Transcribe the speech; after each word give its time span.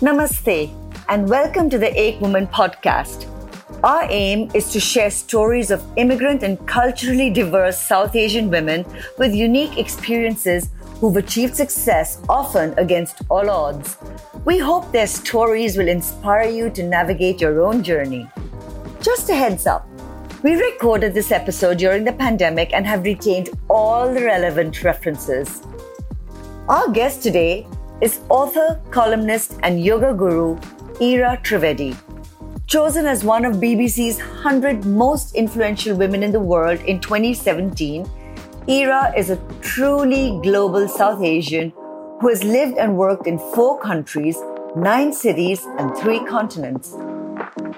Namaste, 0.00 0.74
and 1.08 1.28
welcome 1.28 1.70
to 1.70 1.78
the 1.78 1.92
Ek 1.98 2.20
Women 2.20 2.46
podcast. 2.46 3.28
Our 3.84 4.06
aim 4.10 4.50
is 4.54 4.72
to 4.72 4.80
share 4.80 5.10
stories 5.10 5.70
of 5.70 5.84
immigrant 5.96 6.42
and 6.42 6.64
culturally 6.66 7.30
diverse 7.30 7.78
South 7.78 8.14
Asian 8.14 8.50
women 8.50 8.84
with 9.18 9.34
unique 9.34 9.78
experiences 9.78 10.70
who've 11.00 11.16
achieved 11.16 11.56
success, 11.56 12.20
often 12.28 12.78
against 12.78 13.22
all 13.28 13.50
odds. 13.50 13.96
We 14.44 14.58
hope 14.58 14.92
their 14.92 15.06
stories 15.06 15.76
will 15.76 15.88
inspire 15.88 16.48
you 16.48 16.70
to 16.70 16.82
navigate 16.82 17.40
your 17.40 17.62
own 17.62 17.82
journey. 17.82 18.28
Just 19.00 19.28
a 19.30 19.34
heads 19.34 19.66
up. 19.66 19.88
We 20.42 20.54
recorded 20.54 21.14
this 21.14 21.30
episode 21.30 21.78
during 21.78 22.04
the 22.04 22.12
pandemic 22.12 22.72
and 22.72 22.86
have 22.86 23.04
retained 23.04 23.50
all 23.68 24.12
the 24.12 24.24
relevant 24.24 24.82
references. 24.82 25.62
Our 26.68 26.90
guest 26.92 27.24
today 27.24 27.66
is 28.00 28.20
author, 28.28 28.80
columnist, 28.92 29.58
and 29.64 29.84
yoga 29.84 30.14
guru 30.14 30.56
Ira 31.00 31.36
Trivedi. 31.42 31.96
Chosen 32.68 33.04
as 33.04 33.24
one 33.24 33.44
of 33.44 33.56
BBC's 33.56 34.18
100 34.18 34.84
most 34.84 35.34
influential 35.34 35.96
women 35.96 36.22
in 36.22 36.30
the 36.30 36.38
world 36.38 36.80
in 36.82 37.00
2017, 37.00 38.08
Ira 38.68 39.12
is 39.16 39.30
a 39.30 39.40
truly 39.60 40.38
global 40.40 40.86
South 40.86 41.20
Asian 41.20 41.72
who 42.20 42.28
has 42.28 42.44
lived 42.44 42.78
and 42.78 42.96
worked 42.96 43.26
in 43.26 43.40
four 43.40 43.80
countries, 43.80 44.38
nine 44.76 45.12
cities, 45.12 45.66
and 45.78 45.96
three 45.96 46.24
continents. 46.26 46.94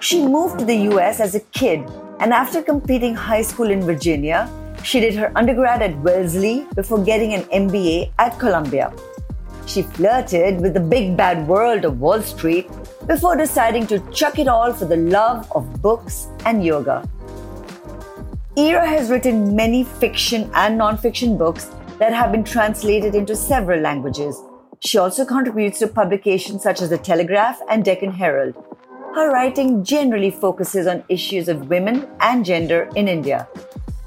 She 0.01 0.27
moved 0.27 0.59
to 0.59 0.67
the 0.67 0.77
US 0.93 1.21
as 1.21 1.35
a 1.35 1.41
kid, 1.41 1.81
and 2.21 2.35
after 2.35 2.61
completing 2.61 3.15
high 3.15 3.43
school 3.43 3.71
in 3.71 3.81
Virginia, 3.81 4.51
she 4.85 5.01
did 5.01 5.15
her 5.15 5.33
undergrad 5.35 5.83
at 5.83 5.99
Wellesley 6.01 6.67
before 6.75 7.03
getting 7.03 7.33
an 7.33 7.43
MBA 7.45 8.13
at 8.19 8.39
Columbia. 8.39 8.93
She 9.67 9.83
flirted 9.83 10.61
with 10.61 10.75
the 10.75 10.81
big 10.81 11.17
bad 11.17 11.49
world 11.49 11.87
of 11.87 12.01
Wall 12.01 12.21
Street 12.21 12.69
before 13.07 13.35
deciding 13.35 13.87
to 13.87 13.99
chuck 14.13 14.39
it 14.39 14.47
all 14.47 14.75
for 14.75 14.85
the 14.85 14.97
love 14.97 15.51
of 15.53 15.81
books 15.81 16.29
and 16.45 16.63
yoga. 16.63 17.09
Ira 18.59 18.87
has 18.87 19.11
written 19.11 19.57
many 19.57 19.85
fiction 19.85 20.51
and 20.55 20.77
non-fiction 20.77 21.39
books 21.39 21.71
that 21.99 22.13
have 22.13 22.31
been 22.31 22.45
translated 22.45 23.15
into 23.15 23.35
several 23.35 23.81
languages. 23.81 24.41
She 24.81 24.99
also 24.99 25.25
contributes 25.25 25.79
to 25.79 25.89
publications 25.89 26.63
such 26.63 26.83
as 26.83 26.91
The 26.91 26.99
Telegraph 26.99 27.59
and 27.71 27.85
Deccan 27.85 28.13
Herald. 28.13 28.55
Her 29.15 29.33
writing 29.33 29.83
generally 29.83 30.31
focuses 30.31 30.87
on 30.87 31.05
issues 31.09 31.49
of 31.49 31.71
women 31.71 32.07
and 32.21 32.45
gender 32.45 32.91
in 32.95 33.09
India. 33.09 33.49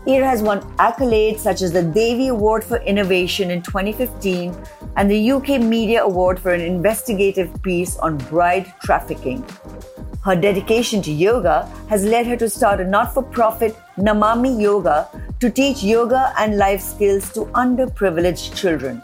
Ira 0.07 0.25
has 0.25 0.41
won 0.41 0.61
accolades 0.77 1.39
such 1.39 1.61
as 1.61 1.73
the 1.73 1.83
Devi 1.83 2.29
Award 2.29 2.63
for 2.63 2.77
Innovation 2.77 3.51
in 3.51 3.61
2015 3.61 4.55
and 4.95 5.11
the 5.11 5.31
UK 5.31 5.59
Media 5.59 6.03
Award 6.03 6.39
for 6.39 6.53
an 6.53 6.61
investigative 6.61 7.61
piece 7.61 7.97
on 7.97 8.17
bride 8.17 8.71
trafficking. 8.81 9.45
Her 10.23 10.33
dedication 10.33 11.01
to 11.01 11.11
yoga 11.11 11.69
has 11.89 12.05
led 12.05 12.25
her 12.25 12.37
to 12.37 12.49
start 12.49 12.79
a 12.79 12.85
not 12.85 13.13
for 13.13 13.21
profit 13.21 13.75
Namami 13.97 14.61
Yoga 14.61 15.09
to 15.41 15.49
teach 15.49 15.83
yoga 15.83 16.33
and 16.39 16.57
life 16.57 16.81
skills 16.81 17.29
to 17.33 17.41
underprivileged 17.63 18.55
children. 18.55 19.01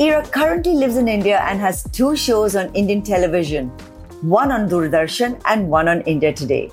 Ira 0.00 0.26
currently 0.26 0.74
lives 0.74 0.96
in 0.96 1.06
India 1.06 1.40
and 1.44 1.60
has 1.60 1.84
two 1.92 2.16
shows 2.16 2.56
on 2.56 2.74
Indian 2.74 3.02
television 3.02 3.68
one 4.22 4.50
on 4.50 4.68
Doordarshan 4.68 5.40
and 5.46 5.68
one 5.70 5.86
on 5.86 6.00
India 6.00 6.32
Today. 6.32 6.72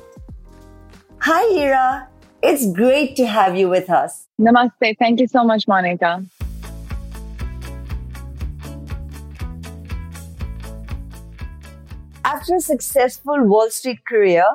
Hi, 1.19 1.43
Ira. 1.61 2.09
It's 2.47 2.71
great 2.71 3.15
to 3.15 3.25
have 3.25 3.57
you 3.57 3.69
with 3.69 3.89
us. 3.89 4.27
Namaste. 4.39 4.97
Thank 4.99 5.19
you 5.19 5.25
so 5.25 5.43
much, 5.43 5.67
Monica. 5.67 6.23
After 12.23 12.53
a 12.53 12.59
successful 12.59 13.41
Wall 13.41 13.71
Street 13.71 14.05
career, 14.07 14.45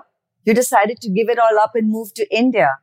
you 0.45 0.55
decided 0.55 1.01
to 1.01 1.11
give 1.11 1.29
it 1.29 1.41
all 1.41 1.59
up 1.59 1.75
and 1.75 1.91
move 1.91 2.15
to 2.15 2.33
India. 2.33 2.79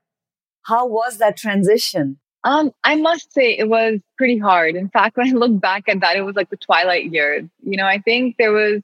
How 0.64 0.86
was 0.86 1.20
that 1.20 1.38
transition? 1.38 2.20
Um, 2.44 2.74
I 2.84 2.96
must 2.96 3.32
say 3.32 3.58
it 3.58 3.70
was 3.70 4.02
pretty 4.18 4.38
hard. 4.38 4.76
In 4.76 4.90
fact, 4.90 5.16
when 5.16 5.30
I 5.30 5.32
look 5.32 5.62
back 5.62 5.88
at 5.88 6.02
that, 6.02 6.18
it 6.18 6.24
was 6.24 6.36
like 6.36 6.50
the 6.50 6.58
twilight 6.58 7.14
years. 7.14 7.46
You 7.64 7.78
know, 7.78 7.86
I 7.86 8.00
think 8.00 8.36
there 8.38 8.52
was 8.52 8.82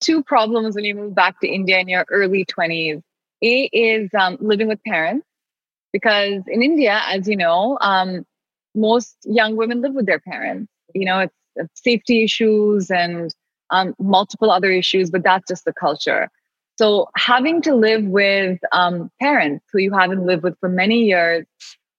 two 0.00 0.24
problems 0.24 0.74
when 0.74 0.84
you 0.84 0.96
move 0.96 1.14
back 1.14 1.38
to 1.38 1.48
India 1.48 1.78
in 1.78 1.88
your 1.88 2.04
early 2.10 2.44
20s. 2.46 3.00
A 3.44 3.70
is 3.72 4.10
um, 4.18 4.38
living 4.40 4.66
with 4.66 4.82
parents, 4.84 5.24
because 5.92 6.42
in 6.46 6.62
India, 6.62 7.00
as 7.06 7.28
you 7.28 7.36
know, 7.36 7.78
um, 7.80 8.24
most 8.74 9.16
young 9.24 9.56
women 9.56 9.80
live 9.80 9.94
with 9.94 10.06
their 10.06 10.20
parents. 10.20 10.70
You 10.94 11.06
know, 11.06 11.20
it's, 11.20 11.34
it's 11.56 11.82
safety 11.82 12.24
issues 12.24 12.90
and 12.90 13.34
um, 13.70 13.94
multiple 13.98 14.50
other 14.50 14.70
issues, 14.70 15.10
but 15.10 15.22
that's 15.22 15.48
just 15.48 15.64
the 15.64 15.72
culture. 15.72 16.28
So 16.78 17.08
having 17.16 17.62
to 17.62 17.74
live 17.74 18.04
with 18.04 18.58
um, 18.72 19.10
parents 19.20 19.64
who 19.72 19.78
you 19.78 19.92
haven't 19.92 20.24
lived 20.26 20.42
with 20.42 20.58
for 20.60 20.68
many 20.68 21.04
years 21.04 21.46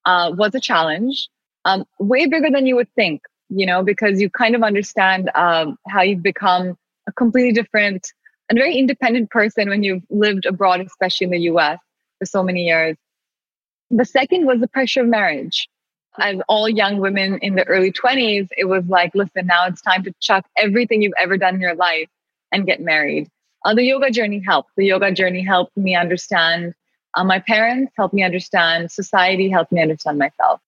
uh, 0.06 0.32
was 0.36 0.54
a 0.56 0.60
challenge, 0.60 1.30
um, 1.66 1.86
way 2.00 2.26
bigger 2.26 2.50
than 2.52 2.66
you 2.66 2.76
would 2.76 2.92
think, 2.96 3.22
you 3.50 3.66
know, 3.66 3.84
because 3.84 4.20
you 4.20 4.30
kind 4.30 4.56
of 4.56 4.64
understand 4.64 5.30
um, 5.36 5.78
how 5.88 6.02
you've 6.02 6.24
become 6.24 6.76
a 7.08 7.12
completely 7.14 7.52
different 7.54 8.12
and 8.50 8.58
very 8.58 8.76
independent 8.76 9.30
person 9.30 9.70
when 9.70 9.84
you've 9.84 10.04
lived 10.10 10.46
abroad, 10.46 10.82
especially 10.82 11.26
in 11.26 11.32
the 11.32 11.40
US 11.54 11.80
for 12.20 12.26
so 12.26 12.44
many 12.44 12.66
years. 12.66 12.98
The 13.92 14.06
second 14.06 14.46
was 14.46 14.60
the 14.60 14.68
pressure 14.68 15.02
of 15.02 15.08
marriage 15.08 15.70
as 16.20 16.38
all 16.48 16.70
young 16.70 16.98
women 16.98 17.40
in 17.40 17.56
the 17.56 17.64
early 17.68 17.92
20s, 17.92 18.48
it 18.58 18.66
was 18.66 18.86
like, 18.88 19.14
listen, 19.16 19.48
now 19.48 19.66
it's 19.66 19.82
time 19.82 20.04
to 20.04 20.14
chuck 20.20 20.46
everything 20.58 21.02
you've 21.02 21.14
ever 21.20 21.38
done 21.38 21.56
in 21.56 21.62
your 21.62 21.76
life 21.76 22.08
and 22.52 22.66
get 22.66 22.82
married. 22.82 23.30
Uh, 23.66 23.74
the 23.74 23.84
yoga 23.84 24.12
journey 24.12 24.40
helped. 24.40 24.70
The 24.78 24.86
yoga 24.86 25.12
journey 25.12 25.44
helped 25.44 25.76
me 25.78 25.96
understand 25.96 26.74
uh, 27.16 27.24
my 27.24 27.40
parents, 27.40 27.94
helped 27.96 28.14
me 28.14 28.24
understand 28.24 28.92
society, 28.92 29.50
helped 29.50 29.72
me 29.72 29.82
understand 29.82 30.20
myself. 30.20 30.60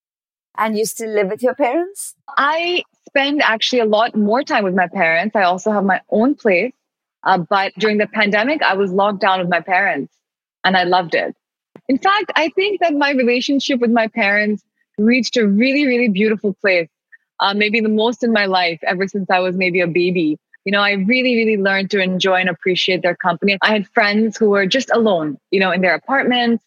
And 0.58 0.78
you 0.78 0.86
still 0.86 1.10
live 1.10 1.28
with 1.28 1.44
your 1.44 1.56
parents? 1.56 2.16
I 2.38 2.84
spend 3.08 3.42
actually 3.42 3.80
a 3.80 3.86
lot 3.86 4.16
more 4.16 4.44
time 4.44 4.64
with 4.64 4.74
my 4.74 4.88
parents. 4.88 5.36
I 5.36 5.44
also 5.44 5.72
have 5.72 5.84
my 5.84 6.02
own 6.10 6.36
place. 6.36 6.74
Uh, 7.24 7.40
but 7.40 7.74
during 7.78 7.98
the 7.98 8.08
pandemic, 8.08 8.62
I 8.62 8.76
was 8.76 8.92
locked 8.92 9.20
down 9.20 9.40
with 9.40 9.50
my 9.50 9.60
parents 9.60 10.14
and 10.64 10.78
I 10.78 10.84
loved 10.84 11.14
it. 11.14 11.36
In 11.88 11.98
fact, 11.98 12.32
I 12.36 12.50
think 12.50 12.82
that 12.82 12.94
my 12.94 13.12
relationship 13.12 13.80
with 13.80 13.92
my 13.92 14.08
parents 14.08 14.64
reached 14.98 15.38
a 15.38 15.48
really, 15.48 15.86
really 15.86 16.10
beautiful 16.10 16.54
place. 16.54 16.90
Uh, 17.40 17.54
maybe 17.54 17.82
the 17.82 17.90
most 17.90 18.24
in 18.24 18.32
my 18.32 18.46
life 18.46 18.80
ever 18.84 19.08
since 19.08 19.30
I 19.30 19.40
was 19.40 19.56
maybe 19.56 19.82
a 19.82 19.88
baby. 19.88 20.40
You 20.64 20.72
know, 20.72 20.82
I 20.82 20.94
really, 20.94 21.36
really 21.36 21.58
learned 21.58 21.92
to 21.92 22.00
enjoy 22.00 22.36
and 22.36 22.50
appreciate 22.50 23.04
their 23.04 23.16
company. 23.16 23.58
I 23.62 23.72
had 23.72 23.88
friends 23.90 24.38
who 24.38 24.50
were 24.50 24.66
just 24.66 24.90
alone, 24.92 25.38
you 25.52 25.60
know, 25.60 25.72
in 25.72 25.82
their 25.82 25.94
apartments 25.94 26.64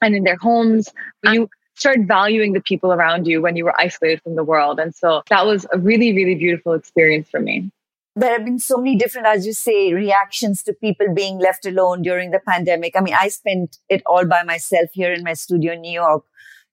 and 0.00 0.14
in 0.14 0.24
their 0.24 0.36
homes. 0.36 0.88
You 1.24 1.50
start 1.74 2.00
valuing 2.02 2.52
the 2.52 2.60
people 2.60 2.92
around 2.92 3.26
you 3.26 3.42
when 3.42 3.56
you 3.56 3.64
were 3.64 3.78
isolated 3.78 4.22
from 4.22 4.36
the 4.36 4.44
world. 4.44 4.78
And 4.78 4.94
so 4.94 5.22
that 5.28 5.44
was 5.44 5.66
a 5.72 5.78
really, 5.78 6.14
really 6.14 6.36
beautiful 6.36 6.72
experience 6.72 7.28
for 7.28 7.40
me. 7.40 7.70
There 8.14 8.30
have 8.32 8.44
been 8.44 8.58
so 8.58 8.76
many 8.76 8.96
different, 8.96 9.26
as 9.26 9.46
you 9.46 9.54
say, 9.54 9.94
reactions 9.94 10.62
to 10.64 10.74
people 10.74 11.14
being 11.14 11.38
left 11.38 11.64
alone 11.64 12.02
during 12.02 12.30
the 12.30 12.40
pandemic. 12.46 12.94
I 12.94 13.00
mean, 13.00 13.14
I 13.18 13.28
spent 13.28 13.78
it 13.88 14.02
all 14.04 14.26
by 14.26 14.42
myself 14.42 14.90
here 14.92 15.14
in 15.14 15.24
my 15.24 15.32
studio 15.32 15.72
in 15.72 15.80
New 15.80 15.92
York 15.92 16.24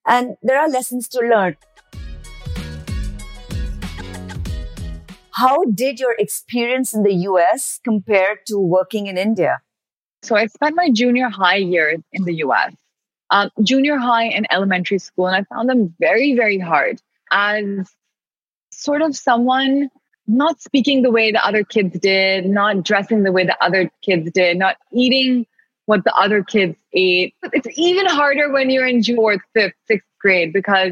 and 0.06 0.36
there 0.41 0.59
are 0.59 0.68
lessons 0.68 1.07
to 1.09 1.19
learn. 1.21 1.56
How 5.31 5.63
did 5.63 6.01
your 6.01 6.13
experience 6.19 6.94
in 6.94 7.03
the 7.03 7.13
US 7.13 7.80
compare 7.86 8.39
to 8.47 8.59
working 8.59 9.07
in 9.07 9.18
India? 9.18 9.62
So 10.24 10.36
I 10.36 10.47
spent 10.47 10.75
my 10.75 10.89
junior 10.89 11.30
high 11.30 11.56
years 11.57 12.01
in 12.12 12.25
the 12.25 12.33
US, 12.45 12.74
um, 13.30 13.50
junior 13.63 13.97
high 13.97 14.25
and 14.25 14.45
elementary 14.51 15.00
school, 15.00 15.27
and 15.27 15.36
I 15.38 15.44
found 15.44 15.69
them 15.69 15.95
very, 16.00 16.36
very 16.36 16.59
hard. 16.59 17.01
As 17.31 17.63
sort 18.71 19.01
of 19.01 19.15
someone 19.15 19.89
not 20.30 20.62
speaking 20.62 21.02
the 21.02 21.12
way 21.12 21.31
the 21.31 21.46
other 21.46 21.64
kids 21.64 22.00
did, 22.00 22.46
not 22.46 22.84
dressing 22.84 23.24
the 23.24 23.31
way 23.31 23.46
the 23.46 23.58
other 23.64 23.92
kids 24.04 24.31
did, 24.31 24.58
not 24.58 24.78
eating 24.94 25.46
what 25.88 26.04
the 26.04 26.14
other 26.14 26.44
kids 26.44 26.78
ate. 26.94 27.34
It's 27.52 27.68
even 27.78 28.06
harder 28.06 28.52
when 28.52 28.70
you're 28.70 28.86
in 28.86 29.04
fourth, 29.04 29.42
fifth, 29.56 29.74
sixth 29.88 30.08
grade 30.22 30.54
because 30.54 30.92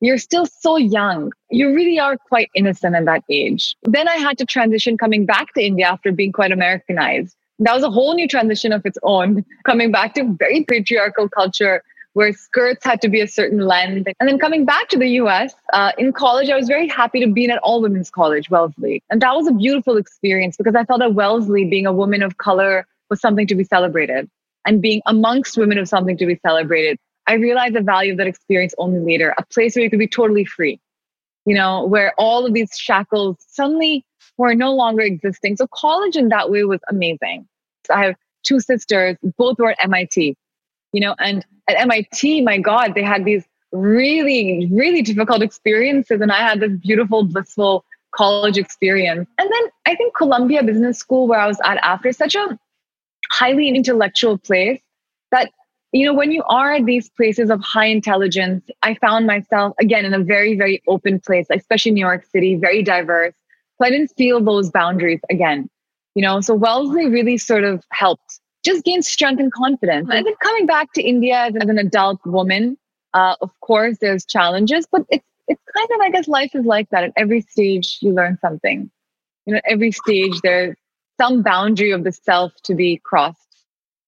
you're 0.00 0.16
still 0.16 0.46
so 0.46 0.78
young. 0.78 1.32
You 1.50 1.74
really 1.74 1.98
are 1.98 2.16
quite 2.16 2.48
innocent 2.54 2.94
at 2.94 3.04
that 3.04 3.24
age. 3.28 3.76
Then 3.82 4.08
I 4.08 4.16
had 4.16 4.38
to 4.38 4.46
transition 4.46 4.96
coming 4.96 5.26
back 5.26 5.52
to 5.54 5.62
India 5.62 5.86
after 5.86 6.10
being 6.10 6.32
quite 6.32 6.50
Americanized. 6.50 7.36
That 7.58 7.74
was 7.74 7.82
a 7.82 7.90
whole 7.90 8.14
new 8.14 8.26
transition 8.26 8.72
of 8.72 8.86
its 8.86 8.98
own, 9.02 9.44
coming 9.66 9.92
back 9.92 10.14
to 10.14 10.34
very 10.38 10.64
patriarchal 10.64 11.28
culture 11.28 11.82
where 12.18 12.32
skirts 12.32 12.84
had 12.84 13.00
to 13.00 13.08
be 13.08 13.20
a 13.20 13.28
certain 13.28 13.60
length. 13.60 14.08
And 14.18 14.28
then 14.28 14.40
coming 14.40 14.64
back 14.64 14.88
to 14.88 14.98
the 14.98 15.06
US, 15.22 15.54
uh, 15.72 15.92
in 15.98 16.12
college, 16.12 16.50
I 16.50 16.56
was 16.56 16.66
very 16.66 16.88
happy 16.88 17.20
to 17.20 17.32
be 17.32 17.44
in 17.44 17.52
an 17.52 17.58
all 17.58 17.80
women's 17.80 18.10
college, 18.10 18.50
Wellesley. 18.50 19.04
And 19.08 19.22
that 19.22 19.36
was 19.36 19.46
a 19.46 19.52
beautiful 19.52 19.96
experience 19.96 20.56
because 20.56 20.74
I 20.74 20.82
felt 20.82 20.98
that 20.98 21.14
Wellesley, 21.14 21.64
being 21.64 21.86
a 21.86 21.92
woman 21.92 22.24
of 22.24 22.36
color, 22.38 22.88
was 23.08 23.20
something 23.20 23.46
to 23.46 23.54
be 23.54 23.62
celebrated. 23.62 24.28
And 24.66 24.82
being 24.82 25.00
amongst 25.06 25.56
women 25.56 25.78
was 25.78 25.90
something 25.90 26.16
to 26.16 26.26
be 26.26 26.36
celebrated. 26.44 26.98
I 27.28 27.34
realized 27.34 27.76
the 27.76 27.82
value 27.82 28.10
of 28.10 28.18
that 28.18 28.26
experience 28.26 28.74
only 28.78 28.98
later, 28.98 29.32
a 29.38 29.46
place 29.46 29.76
where 29.76 29.84
you 29.84 29.88
could 29.88 30.00
be 30.00 30.08
totally 30.08 30.44
free, 30.44 30.80
you 31.46 31.54
know, 31.54 31.86
where 31.86 32.14
all 32.18 32.44
of 32.44 32.52
these 32.52 32.76
shackles 32.76 33.36
suddenly 33.46 34.04
were 34.38 34.56
no 34.56 34.74
longer 34.74 35.02
existing. 35.02 35.56
So 35.56 35.68
college 35.72 36.16
in 36.16 36.30
that 36.30 36.50
way 36.50 36.64
was 36.64 36.80
amazing. 36.90 37.46
So 37.86 37.94
I 37.94 38.06
have 38.06 38.16
two 38.42 38.58
sisters, 38.58 39.16
both 39.36 39.58
were 39.60 39.70
at 39.70 39.84
MIT, 39.84 40.36
you 40.92 41.00
know, 41.00 41.14
and 41.20 41.44
at 41.68 41.76
MIT, 41.78 42.42
my 42.42 42.58
God, 42.58 42.94
they 42.94 43.02
had 43.02 43.24
these 43.24 43.44
really, 43.72 44.68
really 44.72 45.02
difficult 45.02 45.42
experiences. 45.42 46.20
And 46.20 46.32
I 46.32 46.38
had 46.38 46.60
this 46.60 46.72
beautiful, 46.72 47.24
blissful 47.24 47.84
college 48.14 48.56
experience. 48.56 49.28
And 49.38 49.50
then 49.50 49.62
I 49.86 49.94
think 49.94 50.14
Columbia 50.16 50.62
Business 50.62 50.98
School, 50.98 51.28
where 51.28 51.40
I 51.40 51.46
was 51.46 51.60
at 51.64 51.76
after, 51.78 52.12
such 52.12 52.34
a 52.34 52.58
highly 53.30 53.68
intellectual 53.68 54.38
place 54.38 54.80
that, 55.30 55.50
you 55.92 56.06
know, 56.06 56.14
when 56.14 56.32
you 56.32 56.42
are 56.48 56.74
at 56.74 56.86
these 56.86 57.10
places 57.10 57.50
of 57.50 57.60
high 57.60 57.86
intelligence, 57.86 58.64
I 58.82 58.94
found 58.94 59.26
myself 59.26 59.74
again 59.78 60.04
in 60.04 60.14
a 60.14 60.18
very, 60.18 60.56
very 60.56 60.82
open 60.88 61.20
place, 61.20 61.46
especially 61.50 61.92
New 61.92 62.00
York 62.00 62.24
City, 62.32 62.56
very 62.56 62.82
diverse. 62.82 63.34
So 63.78 63.86
I 63.86 63.90
didn't 63.90 64.12
feel 64.16 64.42
those 64.42 64.70
boundaries 64.70 65.20
again, 65.30 65.68
you 66.14 66.22
know, 66.22 66.40
so 66.40 66.54
Wellesley 66.54 67.06
really 67.08 67.36
sort 67.36 67.64
of 67.64 67.84
helped 67.92 68.40
just 68.68 68.84
gain 68.84 69.02
strength 69.02 69.40
and 69.40 69.52
confidence. 69.52 70.08
And 70.12 70.26
then 70.26 70.34
coming 70.42 70.66
back 70.66 70.92
to 70.94 71.02
India 71.02 71.36
as, 71.36 71.54
an 71.54 71.78
adult 71.78 72.24
woman, 72.24 72.76
uh, 73.14 73.34
of 73.40 73.50
course, 73.60 73.98
there's 74.00 74.24
challenges, 74.24 74.86
but 74.90 75.02
it's 75.10 75.24
it's 75.48 75.62
kind 75.74 75.88
of 75.94 76.00
I 76.02 76.10
guess 76.10 76.28
life 76.28 76.54
is 76.54 76.66
like 76.66 76.90
that. 76.90 77.04
At 77.04 77.12
every 77.16 77.40
stage, 77.40 77.98
you 78.02 78.12
learn 78.12 78.38
something. 78.40 78.90
You 79.46 79.54
know, 79.54 79.60
every 79.64 79.92
stage 79.92 80.40
there's 80.42 80.76
some 81.18 81.42
boundary 81.42 81.90
of 81.90 82.04
the 82.04 82.12
self 82.12 82.52
to 82.64 82.74
be 82.74 83.00
crossed. 83.02 83.40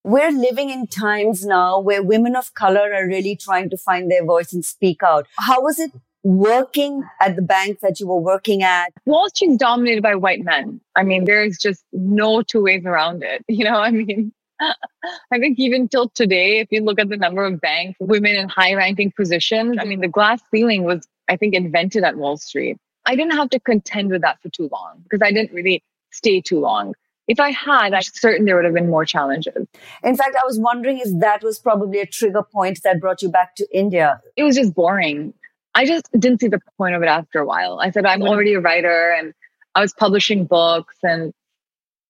We're 0.04 0.30
living 0.30 0.70
in 0.70 0.86
times 0.86 1.44
now 1.44 1.80
where 1.80 2.02
women 2.02 2.36
of 2.36 2.54
color 2.54 2.92
are 2.94 3.06
really 3.06 3.36
trying 3.36 3.70
to 3.70 3.76
find 3.76 4.10
their 4.10 4.24
voice 4.24 4.52
and 4.52 4.64
speak 4.64 5.02
out. 5.02 5.26
How 5.38 5.60
was 5.62 5.78
it 5.78 5.92
working 6.22 7.02
at 7.20 7.36
the 7.36 7.42
bank 7.42 7.80
that 7.80 8.00
you 8.00 8.06
were 8.06 8.20
working 8.20 8.62
at? 8.62 8.92
Wall 9.06 9.28
Street's 9.28 9.56
dominated 9.56 10.02
by 10.02 10.14
white 10.14 10.44
men. 10.44 10.80
I 10.96 11.02
mean, 11.02 11.24
there's 11.24 11.58
just 11.58 11.84
no 11.92 12.42
two 12.42 12.62
ways 12.62 12.84
around 12.84 13.22
it. 13.22 13.44
You 13.48 13.64
know, 13.64 13.78
I 13.78 13.90
mean, 13.90 14.32
I 14.60 15.38
think 15.38 15.58
even 15.58 15.88
till 15.88 16.08
today, 16.10 16.60
if 16.60 16.68
you 16.70 16.82
look 16.82 16.98
at 16.98 17.08
the 17.08 17.16
number 17.16 17.44
of 17.44 17.60
banks, 17.60 17.96
women 18.00 18.36
in 18.36 18.48
high 18.48 18.74
ranking 18.74 19.12
positions, 19.12 19.78
I 19.80 19.84
mean, 19.84 20.00
the 20.00 20.08
glass 20.08 20.40
ceiling 20.52 20.84
was, 20.84 21.06
I 21.28 21.36
think, 21.36 21.54
invented 21.54 22.04
at 22.04 22.16
Wall 22.16 22.36
Street. 22.36 22.76
I 23.06 23.16
didn't 23.16 23.36
have 23.36 23.50
to 23.50 23.60
contend 23.60 24.10
with 24.10 24.22
that 24.22 24.40
for 24.42 24.50
too 24.50 24.68
long 24.70 25.00
because 25.02 25.20
I 25.22 25.32
didn't 25.32 25.52
really 25.52 25.82
stay 26.12 26.40
too 26.40 26.60
long. 26.60 26.94
If 27.26 27.38
I 27.38 27.50
had, 27.50 27.94
I'm 27.94 28.02
certain 28.02 28.44
there 28.44 28.56
would 28.56 28.64
have 28.64 28.74
been 28.74 28.90
more 28.90 29.04
challenges. 29.04 29.68
In 30.02 30.16
fact, 30.16 30.36
I 30.40 30.44
was 30.44 30.58
wondering 30.58 30.98
if 30.98 31.20
that 31.20 31.42
was 31.42 31.58
probably 31.58 32.00
a 32.00 32.06
trigger 32.06 32.42
point 32.42 32.80
that 32.82 33.00
brought 33.00 33.22
you 33.22 33.30
back 33.30 33.54
to 33.56 33.66
India. 33.72 34.20
It 34.36 34.42
was 34.42 34.56
just 34.56 34.74
boring. 34.74 35.32
I 35.74 35.86
just 35.86 36.10
didn't 36.12 36.40
see 36.40 36.48
the 36.48 36.60
point 36.76 36.96
of 36.96 37.02
it 37.02 37.08
after 37.08 37.38
a 37.38 37.46
while. 37.46 37.78
I 37.80 37.92
said, 37.92 38.04
I'm 38.04 38.22
already 38.22 38.54
a 38.54 38.60
writer 38.60 39.14
and 39.16 39.32
I 39.74 39.80
was 39.80 39.94
publishing 39.94 40.44
books 40.44 40.96
and 41.02 41.32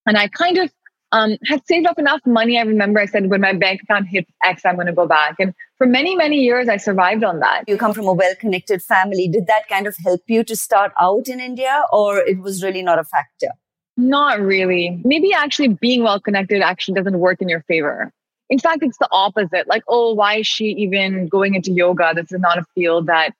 and 0.06 0.16
I 0.16 0.28
kind 0.28 0.56
of 0.56 0.72
um, 1.12 1.36
had 1.46 1.66
saved 1.66 1.86
up 1.86 1.98
enough 1.98 2.20
money. 2.24 2.58
I 2.58 2.62
remember 2.62 3.00
I 3.00 3.06
said, 3.06 3.30
when 3.30 3.40
my 3.40 3.52
bank 3.52 3.82
account 3.82 4.06
hits 4.06 4.30
X, 4.44 4.64
I'm 4.64 4.76
going 4.76 4.86
to 4.86 4.92
go 4.92 5.06
back. 5.06 5.36
And 5.38 5.54
for 5.78 5.86
many, 5.86 6.14
many 6.14 6.36
years, 6.38 6.68
I 6.68 6.76
survived 6.76 7.24
on 7.24 7.40
that. 7.40 7.64
You 7.66 7.76
come 7.76 7.92
from 7.92 8.06
a 8.06 8.12
well 8.12 8.34
connected 8.36 8.82
family. 8.82 9.28
Did 9.28 9.46
that 9.46 9.68
kind 9.68 9.86
of 9.86 9.96
help 10.04 10.22
you 10.28 10.44
to 10.44 10.56
start 10.56 10.92
out 11.00 11.28
in 11.28 11.40
India, 11.40 11.82
or 11.92 12.18
it 12.18 12.38
was 12.40 12.62
really 12.62 12.82
not 12.82 12.98
a 12.98 13.04
factor? 13.04 13.48
Not 13.96 14.40
really. 14.40 15.00
Maybe 15.04 15.32
actually 15.32 15.68
being 15.68 16.02
well 16.02 16.20
connected 16.20 16.62
actually 16.62 16.94
doesn't 16.94 17.18
work 17.18 17.42
in 17.42 17.48
your 17.48 17.62
favor. 17.62 18.12
In 18.48 18.58
fact, 18.58 18.82
it's 18.82 18.98
the 18.98 19.08
opposite. 19.12 19.68
Like, 19.68 19.82
oh, 19.88 20.14
why 20.14 20.38
is 20.38 20.46
she 20.46 20.66
even 20.66 21.28
going 21.28 21.54
into 21.54 21.70
yoga? 21.70 22.12
This 22.14 22.32
is 22.32 22.40
not 22.40 22.58
a 22.58 22.64
field 22.74 23.06
that 23.06 23.32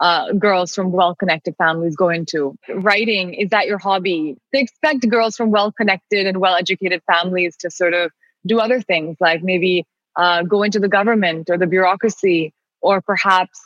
uh, 0.00 0.32
girls 0.32 0.74
from 0.74 0.92
well 0.92 1.14
connected 1.14 1.56
families 1.56 1.96
go 1.96 2.08
into. 2.08 2.56
Writing, 2.68 3.34
is 3.34 3.50
that 3.50 3.66
your 3.66 3.78
hobby? 3.78 4.36
They 4.52 4.60
expect 4.60 5.08
girls 5.08 5.36
from 5.36 5.50
well 5.50 5.72
connected 5.72 6.26
and 6.26 6.38
well 6.38 6.54
educated 6.54 7.02
families 7.06 7.56
to 7.58 7.70
sort 7.70 7.94
of 7.94 8.10
do 8.46 8.60
other 8.60 8.80
things, 8.80 9.16
like 9.20 9.42
maybe 9.42 9.84
uh, 10.16 10.42
go 10.42 10.62
into 10.62 10.78
the 10.78 10.88
government 10.88 11.50
or 11.50 11.58
the 11.58 11.66
bureaucracy, 11.66 12.52
or 12.80 13.00
perhaps, 13.00 13.58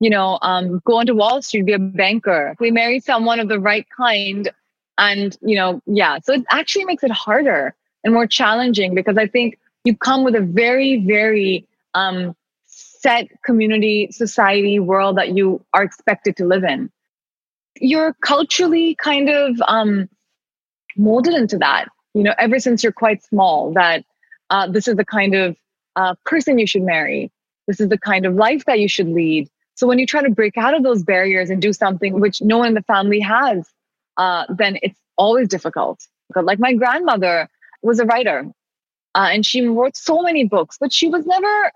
you 0.00 0.10
know, 0.10 0.38
um, 0.42 0.80
go 0.84 0.98
onto 0.98 1.14
Wall 1.14 1.42
Street, 1.42 1.66
be 1.66 1.72
a 1.72 1.78
banker. 1.78 2.54
We 2.60 2.70
marry 2.70 3.00
someone 3.00 3.40
of 3.40 3.48
the 3.48 3.60
right 3.60 3.86
kind. 3.96 4.50
And, 4.98 5.36
you 5.40 5.56
know, 5.56 5.80
yeah, 5.86 6.18
so 6.22 6.34
it 6.34 6.44
actually 6.50 6.84
makes 6.84 7.02
it 7.02 7.10
harder 7.10 7.74
and 8.04 8.12
more 8.12 8.26
challenging 8.26 8.94
because 8.94 9.16
I 9.16 9.26
think 9.26 9.58
you 9.84 9.96
come 9.96 10.24
with 10.24 10.34
a 10.34 10.40
very, 10.40 11.04
very 11.06 11.66
um, 11.94 12.36
set 13.02 13.28
community, 13.42 14.08
society, 14.10 14.78
world 14.78 15.16
that 15.16 15.30
you 15.36 15.64
are 15.72 15.82
expected 15.82 16.36
to 16.36 16.44
live 16.44 16.64
in. 16.64 16.90
You're 17.80 18.14
culturally 18.22 18.94
kind 18.96 19.30
of 19.30 19.60
um, 19.66 20.08
molded 20.96 21.34
into 21.34 21.58
that, 21.58 21.88
you 22.14 22.22
know, 22.22 22.34
ever 22.38 22.58
since 22.58 22.82
you're 22.82 22.92
quite 22.92 23.22
small, 23.24 23.72
that 23.72 24.04
uh, 24.50 24.66
this 24.70 24.86
is 24.86 24.96
the 24.96 25.04
kind 25.04 25.34
of 25.34 25.56
uh, 25.96 26.14
person 26.26 26.58
you 26.58 26.66
should 26.66 26.82
marry. 26.82 27.30
This 27.66 27.80
is 27.80 27.88
the 27.88 27.98
kind 27.98 28.26
of 28.26 28.34
life 28.34 28.64
that 28.66 28.80
you 28.80 28.88
should 28.88 29.08
lead. 29.08 29.48
So 29.76 29.86
when 29.86 29.98
you 29.98 30.06
try 30.06 30.22
to 30.22 30.30
break 30.30 30.58
out 30.58 30.74
of 30.74 30.82
those 30.82 31.02
barriers 31.02 31.48
and 31.48 31.62
do 31.62 31.72
something 31.72 32.20
which 32.20 32.42
no 32.42 32.58
one 32.58 32.68
in 32.68 32.74
the 32.74 32.82
family 32.82 33.20
has, 33.20 33.66
uh, 34.18 34.44
then 34.50 34.78
it's 34.82 34.98
always 35.16 35.48
difficult. 35.48 36.06
Like 36.34 36.58
my 36.58 36.74
grandmother 36.74 37.48
was 37.82 37.98
a 37.98 38.04
writer 38.04 38.44
uh, 39.14 39.28
and 39.32 39.44
she 39.46 39.66
wrote 39.66 39.96
so 39.96 40.22
many 40.22 40.44
books, 40.44 40.76
but 40.78 40.92
she 40.92 41.08
was 41.08 41.24
never 41.24 41.72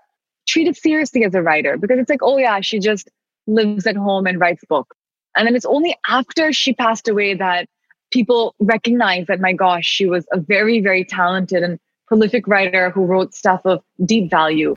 treated 0.47 0.75
seriously 0.77 1.23
as 1.23 1.33
a 1.33 1.41
writer 1.41 1.77
because 1.77 1.99
it's 1.99 2.09
like, 2.09 2.23
oh 2.23 2.37
yeah, 2.37 2.61
she 2.61 2.79
just 2.79 3.09
lives 3.47 3.85
at 3.85 3.95
home 3.95 4.25
and 4.25 4.39
writes 4.39 4.63
books. 4.67 4.95
And 5.35 5.47
then 5.47 5.55
it's 5.55 5.65
only 5.65 5.95
after 6.07 6.53
she 6.53 6.73
passed 6.73 7.07
away 7.07 7.33
that 7.33 7.67
people 8.11 8.55
recognize 8.59 9.27
that, 9.27 9.39
my 9.39 9.53
gosh, 9.53 9.85
she 9.85 10.05
was 10.05 10.25
a 10.31 10.39
very, 10.39 10.79
very 10.79 11.03
talented 11.03 11.63
and 11.63 11.79
prolific 12.07 12.47
writer 12.47 12.89
who 12.89 13.05
wrote 13.05 13.33
stuff 13.33 13.61
of 13.65 13.81
deep 14.05 14.29
value. 14.29 14.75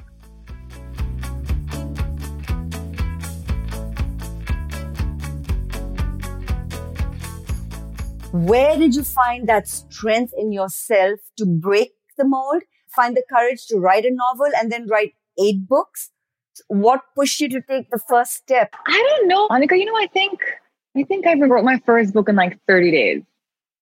Where 8.32 8.76
did 8.76 8.94
you 8.94 9.02
find 9.04 9.48
that 9.48 9.68
strength 9.68 10.32
in 10.37 10.52
yourself 10.52 11.20
to 11.38 11.46
break 11.46 11.92
the 12.16 12.25
mold, 12.25 12.62
find 12.88 13.16
the 13.16 13.22
courage 13.30 13.66
to 13.66 13.78
write 13.78 14.04
a 14.04 14.10
novel 14.10 14.50
and 14.58 14.70
then 14.70 14.87
write 14.87 15.14
eight 15.38 15.66
books. 15.66 16.11
What 16.66 17.02
pushed 17.14 17.40
you 17.40 17.49
to 17.50 17.62
take 17.62 17.90
the 17.90 18.00
first 18.09 18.35
step? 18.35 18.75
I 18.87 19.16
don't 19.18 19.28
know, 19.28 19.49
Anika. 19.49 19.78
You 19.78 19.85
know, 19.85 19.97
I 19.97 20.09
think 20.12 20.40
I 20.97 21.04
think 21.04 21.26
I 21.26 21.35
wrote 21.35 21.64
my 21.64 21.80
first 21.87 22.12
book 22.12 22.28
in 22.28 22.37
like 22.37 22.59
30 22.66 22.90
days. 22.90 23.23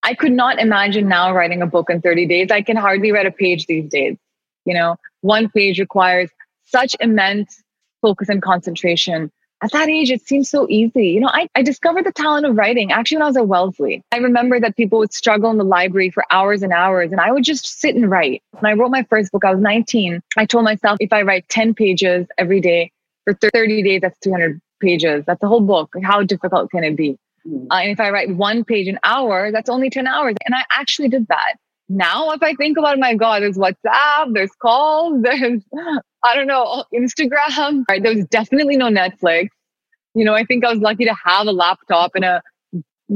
I 0.03 0.15
could 0.15 0.33
not 0.33 0.59
imagine 0.59 1.09
now 1.09 1.33
writing 1.33 1.63
a 1.63 1.67
book 1.67 1.91
in 1.91 2.01
30 2.01 2.27
days. 2.27 2.49
I 2.51 2.63
can 2.63 2.77
hardly 2.77 3.11
write 3.11 3.27
a 3.27 3.31
page 3.31 3.67
these 3.67 3.89
days. 3.91 4.17
You 4.65 4.75
know, 4.75 4.97
one 5.23 5.49
page 5.49 5.81
requires 5.81 6.31
such 6.65 6.95
immense 7.01 7.63
focus 8.03 8.29
and 8.29 8.43
concentration 8.43 9.33
at 9.63 9.73
that 9.73 9.89
age, 9.89 10.11
it 10.11 10.27
seems 10.27 10.51
so 10.51 10.67
easy. 10.69 11.09
You 11.09 11.21
know, 11.21 11.31
I, 11.33 11.49
I 11.55 11.63
discovered 11.63 12.05
the 12.05 12.13
talent 12.13 12.45
of 12.47 12.57
writing 12.57 12.93
actually 12.93 13.17
when 13.17 13.23
I 13.23 13.29
was 13.29 13.37
at 13.37 13.49
Wellesley. 13.49 14.03
I 14.13 14.19
remember 14.19 14.61
that 14.61 14.77
people 14.77 14.99
would 14.99 15.13
struggle 15.13 15.51
in 15.51 15.57
the 15.57 15.65
library 15.65 16.11
for 16.11 16.25
hours 16.31 16.63
and 16.63 16.73
hours, 16.73 17.11
and 17.11 17.21
I 17.21 17.33
would 17.33 17.45
just 17.45 17.81
sit 17.81 17.95
and 17.95 18.11
write. 18.11 18.43
When 18.59 18.71
I 18.71 18.75
wrote 18.75 18.91
my 18.91 19.05
first 19.05 19.33
book, 19.33 19.45
I 19.45 19.53
was 19.53 19.61
19. 19.61 20.21
I 20.37 20.45
told 20.45 20.65
myself 20.65 20.99
if 21.01 21.13
I 21.13 21.23
write 21.23 21.49
10 21.49 21.75
pages 21.75 22.27
every 22.37 22.61
day 22.61 22.93
for 23.25 23.35
30 23.35 23.83
days, 23.83 24.01
that's 24.03 24.19
200 24.21 24.61
pages. 24.81 25.25
That's 25.27 25.43
a 25.43 25.49
whole 25.49 25.63
book. 25.63 25.95
How 26.03 26.23
difficult 26.23 26.71
can 26.71 26.85
it 26.85 26.97
be? 26.97 27.19
Mm. 27.47 27.67
Uh, 27.71 27.77
and 27.77 27.91
if 27.91 28.01
I 28.01 28.11
write 28.11 28.37
one 28.37 28.65
page 28.65 28.89
an 28.89 28.99
hour, 29.05 29.51
that's 29.53 29.71
only 29.71 29.89
10 29.89 30.07
hours. 30.07 30.35
And 30.45 30.55
I 30.55 30.65
actually 30.73 31.09
did 31.09 31.29
that. 31.29 31.55
Now, 31.89 32.33
if 32.33 32.43
I 32.43 32.55
think 32.55 32.77
about 32.77 32.97
it, 32.97 33.01
my 33.01 33.15
God, 33.15 33.43
there's 33.43 33.57
WhatsApp, 33.57 34.33
there's 34.33 34.51
calls, 34.61 35.23
there's, 35.23 35.63
I 36.27 36.35
don't 36.35 36.47
know, 36.47 36.85
Instagram. 36.95 37.85
Right? 37.89 38.03
There 38.03 38.15
was 38.15 38.25
definitely 38.27 38.77
no 38.77 38.87
Netflix. 38.87 39.49
You 40.15 40.25
know, 40.25 40.35
I 40.35 40.45
think 40.45 40.65
I 40.65 40.73
was 40.73 40.81
lucky 40.81 41.05
to 41.05 41.15
have 41.25 41.47
a 41.47 41.53
laptop 41.53 42.13
and 42.15 42.25
a 42.25 42.43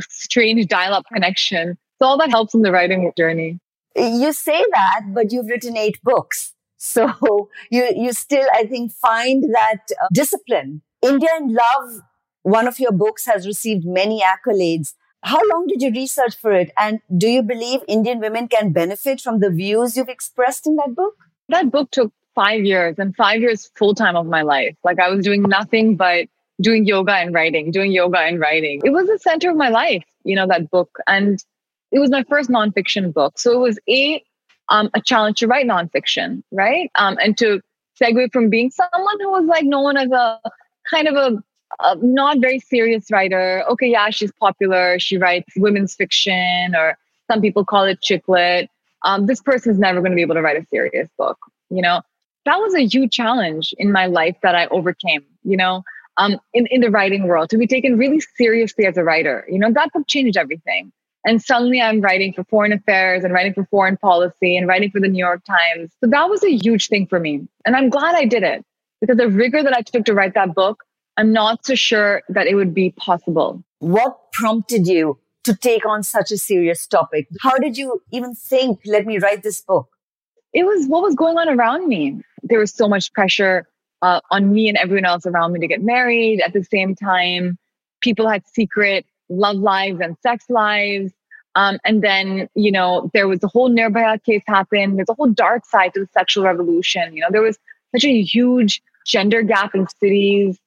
strange 0.00 0.66
dial-up 0.66 1.04
connection. 1.12 1.76
So 1.98 2.06
all 2.06 2.18
that 2.18 2.30
helps 2.30 2.54
in 2.54 2.62
the 2.62 2.72
writing 2.72 3.10
journey. 3.16 3.58
You 3.96 4.32
say 4.32 4.64
that, 4.72 5.02
but 5.14 5.32
you've 5.32 5.48
written 5.48 5.76
eight 5.76 6.00
books. 6.02 6.54
So 6.76 7.12
you, 7.70 7.90
you 7.94 8.12
still, 8.12 8.46
I 8.54 8.64
think, 8.64 8.92
find 8.92 9.44
that 9.54 9.80
uh, 10.02 10.06
discipline. 10.12 10.82
India 11.02 11.28
in 11.38 11.54
Love, 11.54 12.00
one 12.42 12.68
of 12.68 12.78
your 12.78 12.92
books 12.92 13.26
has 13.26 13.46
received 13.46 13.84
many 13.84 14.22
accolades. 14.22 14.94
How 15.22 15.40
long 15.52 15.66
did 15.66 15.82
you 15.82 15.90
research 15.90 16.36
for 16.36 16.52
it? 16.52 16.70
And 16.78 17.00
do 17.16 17.28
you 17.28 17.42
believe 17.42 17.80
Indian 17.88 18.20
women 18.20 18.48
can 18.48 18.72
benefit 18.72 19.20
from 19.20 19.40
the 19.40 19.50
views 19.50 19.96
you've 19.96 20.08
expressed 20.08 20.66
in 20.66 20.76
that 20.76 20.94
book? 20.94 21.14
That 21.48 21.70
book 21.70 21.90
took 21.90 22.12
five 22.34 22.64
years 22.64 22.96
and 22.98 23.14
five 23.16 23.40
years 23.40 23.70
full 23.76 23.94
time 23.94 24.16
of 24.16 24.26
my 24.26 24.42
life. 24.42 24.76
Like 24.84 24.98
I 24.98 25.08
was 25.08 25.24
doing 25.24 25.42
nothing 25.42 25.96
but 25.96 26.26
doing 26.60 26.84
yoga 26.84 27.14
and 27.14 27.34
writing, 27.34 27.70
doing 27.70 27.92
yoga 27.92 28.18
and 28.18 28.38
writing. 28.38 28.80
It 28.84 28.90
was 28.90 29.06
the 29.06 29.18
center 29.18 29.50
of 29.50 29.56
my 29.56 29.68
life, 29.68 30.04
you 30.24 30.36
know, 30.36 30.46
that 30.46 30.70
book. 30.70 30.98
And 31.06 31.42
it 31.90 31.98
was 31.98 32.10
my 32.10 32.24
first 32.24 32.50
nonfiction 32.50 33.12
book. 33.12 33.38
So 33.38 33.52
it 33.52 33.58
was 33.58 33.78
a 33.88 34.22
um, 34.68 34.88
a 34.94 35.00
challenge 35.00 35.40
to 35.40 35.48
write 35.48 35.66
nonfiction, 35.66 36.42
right? 36.52 36.90
Um, 36.96 37.18
and 37.20 37.36
to 37.38 37.60
segue 38.00 38.32
from 38.32 38.50
being 38.50 38.70
someone 38.70 39.20
who 39.20 39.30
was 39.30 39.46
like 39.46 39.64
known 39.64 39.96
as 39.96 40.10
a 40.12 40.40
kind 40.88 41.08
of 41.08 41.14
a 41.16 41.42
a 41.80 41.96
not 41.96 42.38
very 42.40 42.58
serious 42.58 43.10
writer. 43.10 43.64
Okay, 43.70 43.88
yeah, 43.88 44.10
she's 44.10 44.32
popular. 44.32 44.98
She 44.98 45.16
writes 45.16 45.52
women's 45.56 45.94
fiction, 45.94 46.74
or 46.74 46.98
some 47.30 47.40
people 47.40 47.64
call 47.64 47.84
it 47.84 48.00
chick 48.00 48.28
lit. 48.28 48.68
Um, 49.02 49.26
this 49.26 49.40
person's 49.40 49.78
never 49.78 50.00
going 50.00 50.12
to 50.12 50.16
be 50.16 50.22
able 50.22 50.34
to 50.34 50.42
write 50.42 50.56
a 50.56 50.66
serious 50.66 51.08
book. 51.16 51.38
You 51.70 51.82
know, 51.82 52.02
that 52.44 52.56
was 52.56 52.74
a 52.74 52.86
huge 52.86 53.12
challenge 53.12 53.74
in 53.78 53.92
my 53.92 54.06
life 54.06 54.36
that 54.42 54.54
I 54.54 54.66
overcame. 54.66 55.24
You 55.42 55.56
know, 55.56 55.82
um, 56.16 56.38
in 56.52 56.66
in 56.66 56.80
the 56.80 56.90
writing 56.90 57.26
world 57.26 57.50
to 57.50 57.58
be 57.58 57.66
taken 57.66 57.98
really 57.98 58.20
seriously 58.36 58.86
as 58.86 58.96
a 58.96 59.04
writer. 59.04 59.46
You 59.48 59.58
know, 59.58 59.72
that 59.72 59.92
book 59.92 60.06
changed 60.06 60.36
everything. 60.36 60.92
And 61.26 61.42
suddenly 61.42 61.82
I'm 61.82 62.00
writing 62.00 62.32
for 62.32 62.44
foreign 62.44 62.72
affairs 62.72 63.24
and 63.24 63.34
writing 63.34 63.52
for 63.52 63.66
foreign 63.66 63.98
policy 63.98 64.56
and 64.56 64.66
writing 64.66 64.90
for 64.90 65.00
the 65.00 65.08
New 65.08 65.18
York 65.18 65.44
Times. 65.44 65.92
So 66.02 66.08
that 66.08 66.30
was 66.30 66.42
a 66.42 66.56
huge 66.56 66.88
thing 66.88 67.06
for 67.06 67.20
me. 67.20 67.46
And 67.66 67.76
I'm 67.76 67.90
glad 67.90 68.14
I 68.14 68.24
did 68.24 68.42
it 68.42 68.64
because 69.02 69.18
the 69.18 69.28
rigor 69.28 69.62
that 69.62 69.74
I 69.74 69.82
took 69.82 70.06
to 70.06 70.14
write 70.14 70.32
that 70.32 70.54
book 70.54 70.82
I'm 71.20 71.34
not 71.34 71.66
so 71.66 71.74
sure 71.74 72.22
that 72.30 72.46
it 72.46 72.54
would 72.54 72.72
be 72.72 72.92
possible. 72.92 73.62
What 73.80 74.32
prompted 74.32 74.86
you 74.86 75.18
to 75.44 75.54
take 75.54 75.84
on 75.84 76.02
such 76.02 76.32
a 76.32 76.38
serious 76.38 76.86
topic? 76.86 77.28
How 77.42 77.58
did 77.58 77.76
you 77.76 78.02
even 78.10 78.34
think, 78.34 78.80
let 78.86 79.04
me 79.04 79.18
write 79.18 79.42
this 79.42 79.60
book? 79.60 79.88
It 80.52 80.64
was 80.64 80.86
what 80.86 81.02
was 81.02 81.14
going 81.14 81.38
on 81.38 81.48
around 81.48 81.88
me. 81.88 82.20
There 82.42 82.58
was 82.58 82.72
so 82.72 82.88
much 82.88 83.12
pressure 83.12 83.66
uh, 84.02 84.20
on 84.30 84.52
me 84.52 84.68
and 84.68 84.76
everyone 84.76 85.04
else 85.04 85.26
around 85.26 85.52
me 85.52 85.60
to 85.60 85.66
get 85.66 85.82
married 85.82 86.40
at 86.40 86.52
the 86.52 86.64
same 86.64 86.94
time. 86.94 87.58
People 88.00 88.28
had 88.28 88.46
secret 88.48 89.06
love 89.28 89.56
lives 89.56 90.00
and 90.00 90.16
sex 90.22 90.44
lives. 90.48 91.12
Um, 91.54 91.78
and 91.84 92.02
then, 92.02 92.48
you 92.54 92.70
know, 92.70 93.10
there 93.12 93.28
was 93.28 93.40
the 93.40 93.48
whole 93.48 93.70
Nirbhaya 93.70 94.22
case 94.24 94.42
happen. 94.46 94.96
There's 94.96 95.08
a 95.08 95.14
whole 95.14 95.28
dark 95.28 95.64
side 95.66 95.94
to 95.94 96.00
the 96.00 96.08
sexual 96.12 96.44
revolution. 96.44 97.14
You 97.14 97.22
know, 97.22 97.28
there 97.30 97.42
was 97.42 97.58
such 97.94 98.04
a 98.04 98.22
huge 98.22 98.82
gender 99.04 99.42
gap 99.42 99.74
in 99.74 99.86
cities 100.00 100.58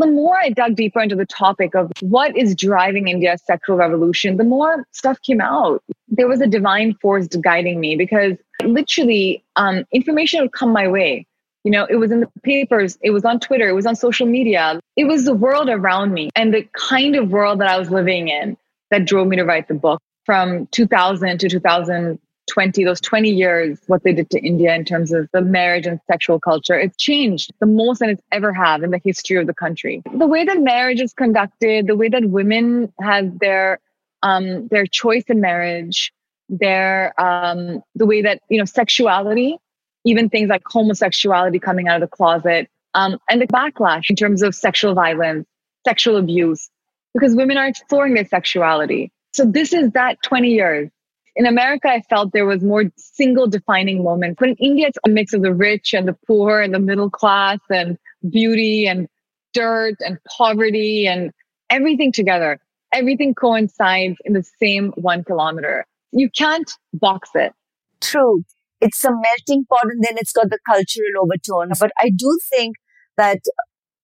the 0.00 0.06
more 0.06 0.36
I 0.36 0.50
dug 0.50 0.74
deeper 0.76 1.00
into 1.00 1.16
the 1.16 1.26
topic 1.26 1.74
of 1.74 1.90
what 2.00 2.36
is 2.36 2.54
driving 2.54 3.08
India's 3.08 3.42
sexual 3.44 3.76
revolution, 3.76 4.36
the 4.36 4.44
more 4.44 4.84
stuff 4.92 5.20
came 5.22 5.40
out. 5.40 5.82
There 6.08 6.28
was 6.28 6.40
a 6.40 6.46
divine 6.46 6.94
force 6.94 7.28
guiding 7.28 7.80
me 7.80 7.96
because 7.96 8.36
literally 8.64 9.44
um, 9.56 9.84
information 9.92 10.42
would 10.42 10.52
come 10.52 10.72
my 10.72 10.88
way. 10.88 11.26
You 11.64 11.70
know, 11.70 11.86
it 11.90 11.96
was 11.96 12.10
in 12.10 12.20
the 12.20 12.30
papers, 12.42 12.98
it 13.02 13.10
was 13.10 13.24
on 13.24 13.38
Twitter, 13.38 13.68
it 13.68 13.74
was 13.74 13.84
on 13.84 13.94
social 13.94 14.26
media. 14.26 14.80
It 14.96 15.04
was 15.04 15.26
the 15.26 15.34
world 15.34 15.68
around 15.68 16.12
me 16.12 16.30
and 16.34 16.54
the 16.54 16.66
kind 16.72 17.16
of 17.16 17.30
world 17.30 17.60
that 17.60 17.68
I 17.68 17.78
was 17.78 17.90
living 17.90 18.28
in 18.28 18.56
that 18.90 19.04
drove 19.04 19.28
me 19.28 19.36
to 19.36 19.44
write 19.44 19.68
the 19.68 19.74
book 19.74 20.00
from 20.24 20.66
2000 20.68 21.38
to 21.38 21.48
2000 21.48 22.18
20, 22.50 22.84
those 22.84 23.00
20 23.00 23.30
years, 23.30 23.78
what 23.86 24.02
they 24.02 24.12
did 24.12 24.28
to 24.30 24.40
India 24.40 24.74
in 24.74 24.84
terms 24.84 25.12
of 25.12 25.28
the 25.32 25.40
marriage 25.40 25.86
and 25.86 26.00
sexual 26.10 26.40
culture, 26.40 26.78
it's 26.78 26.96
changed 26.96 27.52
the 27.60 27.66
most 27.66 28.00
than 28.00 28.10
it's 28.10 28.22
ever 28.32 28.52
have 28.52 28.82
in 28.82 28.90
the 28.90 29.00
history 29.02 29.36
of 29.36 29.46
the 29.46 29.54
country. 29.54 30.02
The 30.12 30.26
way 30.26 30.44
that 30.44 30.60
marriage 30.60 31.00
is 31.00 31.12
conducted, 31.12 31.86
the 31.86 31.96
way 31.96 32.08
that 32.08 32.24
women 32.24 32.92
have 33.00 33.38
their 33.38 33.78
um, 34.22 34.68
their 34.68 34.84
choice 34.84 35.24
in 35.28 35.40
marriage, 35.40 36.12
their 36.48 37.14
um, 37.18 37.82
the 37.94 38.04
way 38.04 38.22
that 38.22 38.42
you 38.50 38.58
know 38.58 38.64
sexuality, 38.64 39.56
even 40.04 40.28
things 40.28 40.48
like 40.48 40.62
homosexuality 40.66 41.60
coming 41.60 41.88
out 41.88 42.02
of 42.02 42.10
the 42.10 42.16
closet, 42.16 42.68
um, 42.94 43.18
and 43.30 43.40
the 43.40 43.46
backlash 43.46 44.10
in 44.10 44.16
terms 44.16 44.42
of 44.42 44.54
sexual 44.54 44.94
violence, 44.94 45.46
sexual 45.86 46.16
abuse, 46.16 46.68
because 47.14 47.34
women 47.36 47.56
are 47.56 47.68
exploring 47.68 48.14
their 48.14 48.26
sexuality. 48.26 49.12
So 49.32 49.44
this 49.44 49.72
is 49.72 49.92
that 49.92 50.20
20 50.24 50.50
years 50.50 50.90
in 51.36 51.46
America, 51.46 51.88
I 51.88 52.02
felt 52.02 52.32
there 52.32 52.46
was 52.46 52.62
more 52.62 52.84
single 52.96 53.46
defining 53.46 54.02
moments. 54.02 54.36
But 54.38 54.50
in 54.50 54.56
India, 54.56 54.88
it's 54.88 54.98
a 55.06 55.08
mix 55.10 55.32
of 55.32 55.42
the 55.42 55.54
rich 55.54 55.94
and 55.94 56.06
the 56.08 56.16
poor 56.26 56.60
and 56.60 56.74
the 56.74 56.78
middle 56.78 57.10
class 57.10 57.58
and 57.70 57.98
beauty 58.28 58.86
and 58.86 59.08
dirt 59.52 59.96
and 60.00 60.18
poverty 60.36 61.06
and 61.06 61.32
everything 61.70 62.12
together. 62.12 62.58
Everything 62.92 63.34
coincides 63.34 64.16
in 64.24 64.32
the 64.32 64.44
same 64.60 64.92
one 64.96 65.24
kilometer. 65.24 65.86
You 66.12 66.28
can't 66.30 66.70
box 66.92 67.30
it. 67.34 67.52
True. 68.00 68.44
It's 68.80 69.04
a 69.04 69.10
melting 69.10 69.66
pot 69.66 69.84
and 69.84 70.02
then 70.02 70.16
it's 70.16 70.32
got 70.32 70.50
the 70.50 70.58
cultural 70.66 71.22
overtones. 71.22 71.78
But 71.78 71.92
I 71.98 72.10
do 72.10 72.38
think 72.50 72.76
that 73.16 73.38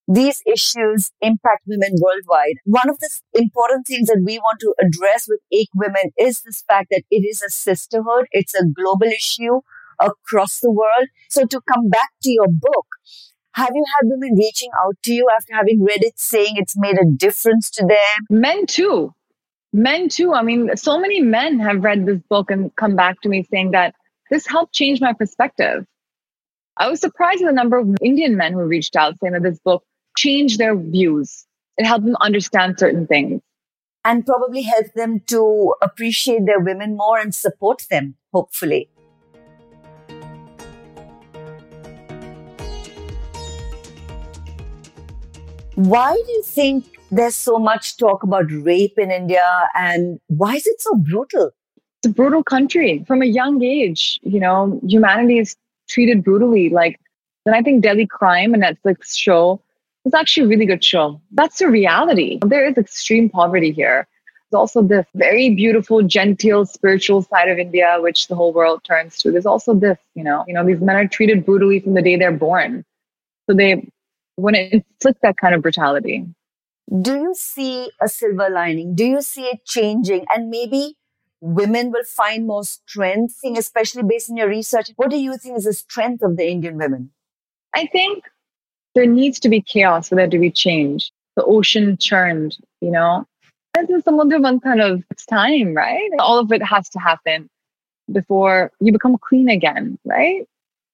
these 0.08 0.40
issues 0.46 1.10
impact 1.20 1.62
women 1.66 1.94
worldwide. 2.00 2.56
One 2.64 2.88
of 2.88 2.98
the 3.00 3.10
important 3.34 3.86
things 3.86 4.06
that 4.08 4.22
we 4.24 4.38
want 4.38 4.60
to 4.60 4.74
address 4.80 5.26
with 5.28 5.40
Ek 5.52 5.68
Women 5.74 6.12
is 6.18 6.42
this 6.42 6.62
fact 6.68 6.88
that 6.90 7.02
it 7.10 7.24
is 7.24 7.42
a 7.42 7.50
sisterhood. 7.50 8.26
It's 8.30 8.54
a 8.54 8.64
global 8.64 9.08
issue 9.08 9.60
across 10.00 10.60
the 10.60 10.70
world. 10.70 11.08
So 11.28 11.44
to 11.46 11.60
come 11.72 11.88
back 11.88 12.10
to 12.22 12.30
your 12.30 12.48
book, 12.48 12.86
have 13.54 13.70
you 13.74 13.84
had 13.96 14.08
women 14.10 14.36
reaching 14.38 14.70
out 14.84 14.94
to 15.04 15.12
you 15.12 15.26
after 15.34 15.54
having 15.54 15.82
read 15.82 16.04
it 16.04 16.18
saying 16.18 16.54
it's 16.56 16.76
made 16.76 16.98
a 17.00 17.10
difference 17.16 17.70
to 17.70 17.86
them? 17.86 18.26
Men 18.30 18.66
too. 18.66 19.12
Men 19.72 20.08
too. 20.08 20.34
I 20.34 20.42
mean, 20.42 20.76
so 20.76 21.00
many 21.00 21.20
men 21.20 21.58
have 21.60 21.82
read 21.82 22.06
this 22.06 22.20
book 22.28 22.50
and 22.50 22.74
come 22.76 22.94
back 22.94 23.20
to 23.22 23.28
me 23.28 23.44
saying 23.50 23.72
that 23.72 23.94
this 24.30 24.46
helped 24.46 24.74
change 24.74 25.00
my 25.00 25.14
perspective. 25.14 25.84
I 26.76 26.88
was 26.90 27.00
surprised 27.00 27.42
at 27.42 27.46
the 27.46 27.52
number 27.52 27.78
of 27.78 27.88
Indian 28.02 28.36
men 28.36 28.52
who 28.52 28.60
reached 28.60 28.96
out 28.96 29.14
saying 29.20 29.32
that 29.32 29.42
this 29.42 29.58
book 29.60 29.82
change 30.16 30.58
their 30.58 30.76
views. 30.76 31.46
It 31.76 31.86
helped 31.86 32.06
them 32.06 32.16
understand 32.20 32.78
certain 32.78 33.06
things. 33.06 33.42
And 34.04 34.24
probably 34.24 34.62
help 34.62 34.86
them 34.94 35.20
to 35.26 35.74
appreciate 35.82 36.46
their 36.46 36.60
women 36.60 36.96
more 36.96 37.18
and 37.18 37.34
support 37.34 37.82
them, 37.90 38.14
hopefully. 38.32 38.88
Why 45.74 46.14
do 46.14 46.32
you 46.32 46.42
think 46.42 46.86
there's 47.10 47.34
so 47.34 47.58
much 47.58 47.98
talk 47.98 48.22
about 48.22 48.50
rape 48.50 48.98
in 48.98 49.10
India 49.10 49.68
and 49.74 50.18
why 50.28 50.54
is 50.54 50.66
it 50.66 50.80
so 50.80 50.94
brutal? 50.94 51.50
It's 51.98 52.10
a 52.10 52.14
brutal 52.14 52.42
country. 52.42 53.04
From 53.06 53.20
a 53.22 53.26
young 53.26 53.62
age, 53.62 54.18
you 54.22 54.40
know, 54.40 54.80
humanity 54.86 55.38
is 55.38 55.56
treated 55.88 56.24
brutally. 56.24 56.70
Like, 56.70 56.98
then 57.44 57.54
I 57.54 57.60
think 57.60 57.82
Delhi 57.82 58.06
Crime, 58.06 58.54
a 58.54 58.58
Netflix 58.58 59.16
show, 59.16 59.60
it's 60.06 60.14
actually 60.14 60.44
a 60.44 60.48
really 60.48 60.66
good 60.66 60.84
show. 60.84 61.20
That's 61.32 61.58
the 61.58 61.68
reality. 61.68 62.38
There 62.46 62.64
is 62.64 62.78
extreme 62.78 63.28
poverty 63.28 63.72
here. 63.72 64.06
There's 64.50 64.60
also 64.60 64.80
this 64.80 65.04
very 65.16 65.50
beautiful, 65.52 66.00
genteel, 66.02 66.64
spiritual 66.64 67.22
side 67.22 67.48
of 67.48 67.58
India, 67.58 67.96
which 67.98 68.28
the 68.28 68.36
whole 68.36 68.52
world 68.52 68.84
turns 68.84 69.18
to. 69.18 69.32
There's 69.32 69.46
also 69.46 69.74
this, 69.74 69.98
you 70.14 70.22
know, 70.22 70.44
you 70.46 70.54
know, 70.54 70.64
these 70.64 70.80
men 70.80 70.94
are 70.94 71.08
treated 71.08 71.44
brutally 71.44 71.80
from 71.80 71.94
the 71.94 72.02
day 72.02 72.14
they're 72.14 72.30
born. 72.30 72.84
So 73.50 73.56
they 73.56 73.90
want 74.36 74.54
to 74.54 74.76
inflict 74.76 75.22
that 75.22 75.38
kind 75.38 75.56
of 75.56 75.62
brutality. 75.62 76.24
Do 77.02 77.16
you 77.16 77.34
see 77.34 77.90
a 78.00 78.06
silver 78.06 78.48
lining? 78.48 78.94
Do 78.94 79.04
you 79.04 79.22
see 79.22 79.46
it 79.46 79.64
changing? 79.66 80.24
And 80.32 80.50
maybe 80.50 80.96
women 81.40 81.90
will 81.90 82.04
find 82.04 82.46
more 82.46 82.62
strength, 82.62 83.40
especially 83.56 84.04
based 84.04 84.30
on 84.30 84.36
your 84.36 84.48
research. 84.48 84.92
What 84.94 85.10
do 85.10 85.18
you 85.18 85.36
think 85.36 85.58
is 85.58 85.64
the 85.64 85.72
strength 85.72 86.22
of 86.22 86.36
the 86.36 86.48
Indian 86.48 86.76
women? 86.76 87.10
I 87.74 87.86
think 87.86 88.22
there 88.96 89.06
needs 89.06 89.38
to 89.40 89.48
be 89.48 89.60
chaos 89.60 90.08
for 90.08 90.14
there 90.16 90.26
to 90.28 90.38
be 90.38 90.50
change. 90.50 91.12
The 91.36 91.44
ocean 91.44 91.98
churned, 91.98 92.56
you 92.80 92.90
know. 92.90 93.26
This 93.74 93.90
is 93.90 94.02
one 94.06 94.60
kind 94.60 94.80
of 94.80 95.04
it's 95.10 95.26
time, 95.26 95.74
right? 95.74 96.10
All 96.18 96.38
of 96.38 96.50
it 96.50 96.62
has 96.62 96.88
to 96.90 96.98
happen 96.98 97.50
before 98.10 98.72
you 98.80 98.90
become 98.90 99.18
clean 99.18 99.50
again, 99.50 99.98
right? 100.06 100.48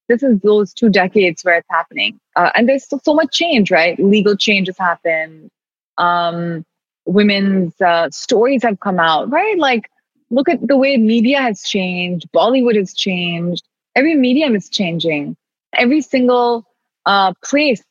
This 0.08 0.24
is 0.24 0.40
those 0.40 0.74
two 0.74 0.88
decades 0.88 1.44
where 1.44 1.58
it's 1.58 1.68
happening. 1.70 2.18
Uh, 2.34 2.50
and 2.56 2.68
there's 2.68 2.82
still 2.84 3.00
so 3.04 3.14
much 3.14 3.32
change, 3.32 3.70
right? 3.70 3.96
Legal 4.00 4.36
change 4.36 4.66
has 4.66 4.76
happened. 4.76 5.48
Um, 5.96 6.64
women's 7.06 7.80
uh, 7.80 8.10
stories 8.10 8.64
have 8.64 8.80
come 8.80 8.98
out, 8.98 9.30
right? 9.30 9.56
Like, 9.56 9.88
look 10.30 10.48
at 10.48 10.66
the 10.66 10.76
way 10.76 10.96
media 10.96 11.40
has 11.40 11.62
changed. 11.62 12.26
Bollywood 12.34 12.76
has 12.76 12.94
changed. 12.94 13.64
Every 13.94 14.16
medium 14.16 14.56
is 14.56 14.68
changing. 14.68 15.36
Every 15.74 16.00
single 16.00 16.66
uh, 17.06 17.32
place 17.44 17.82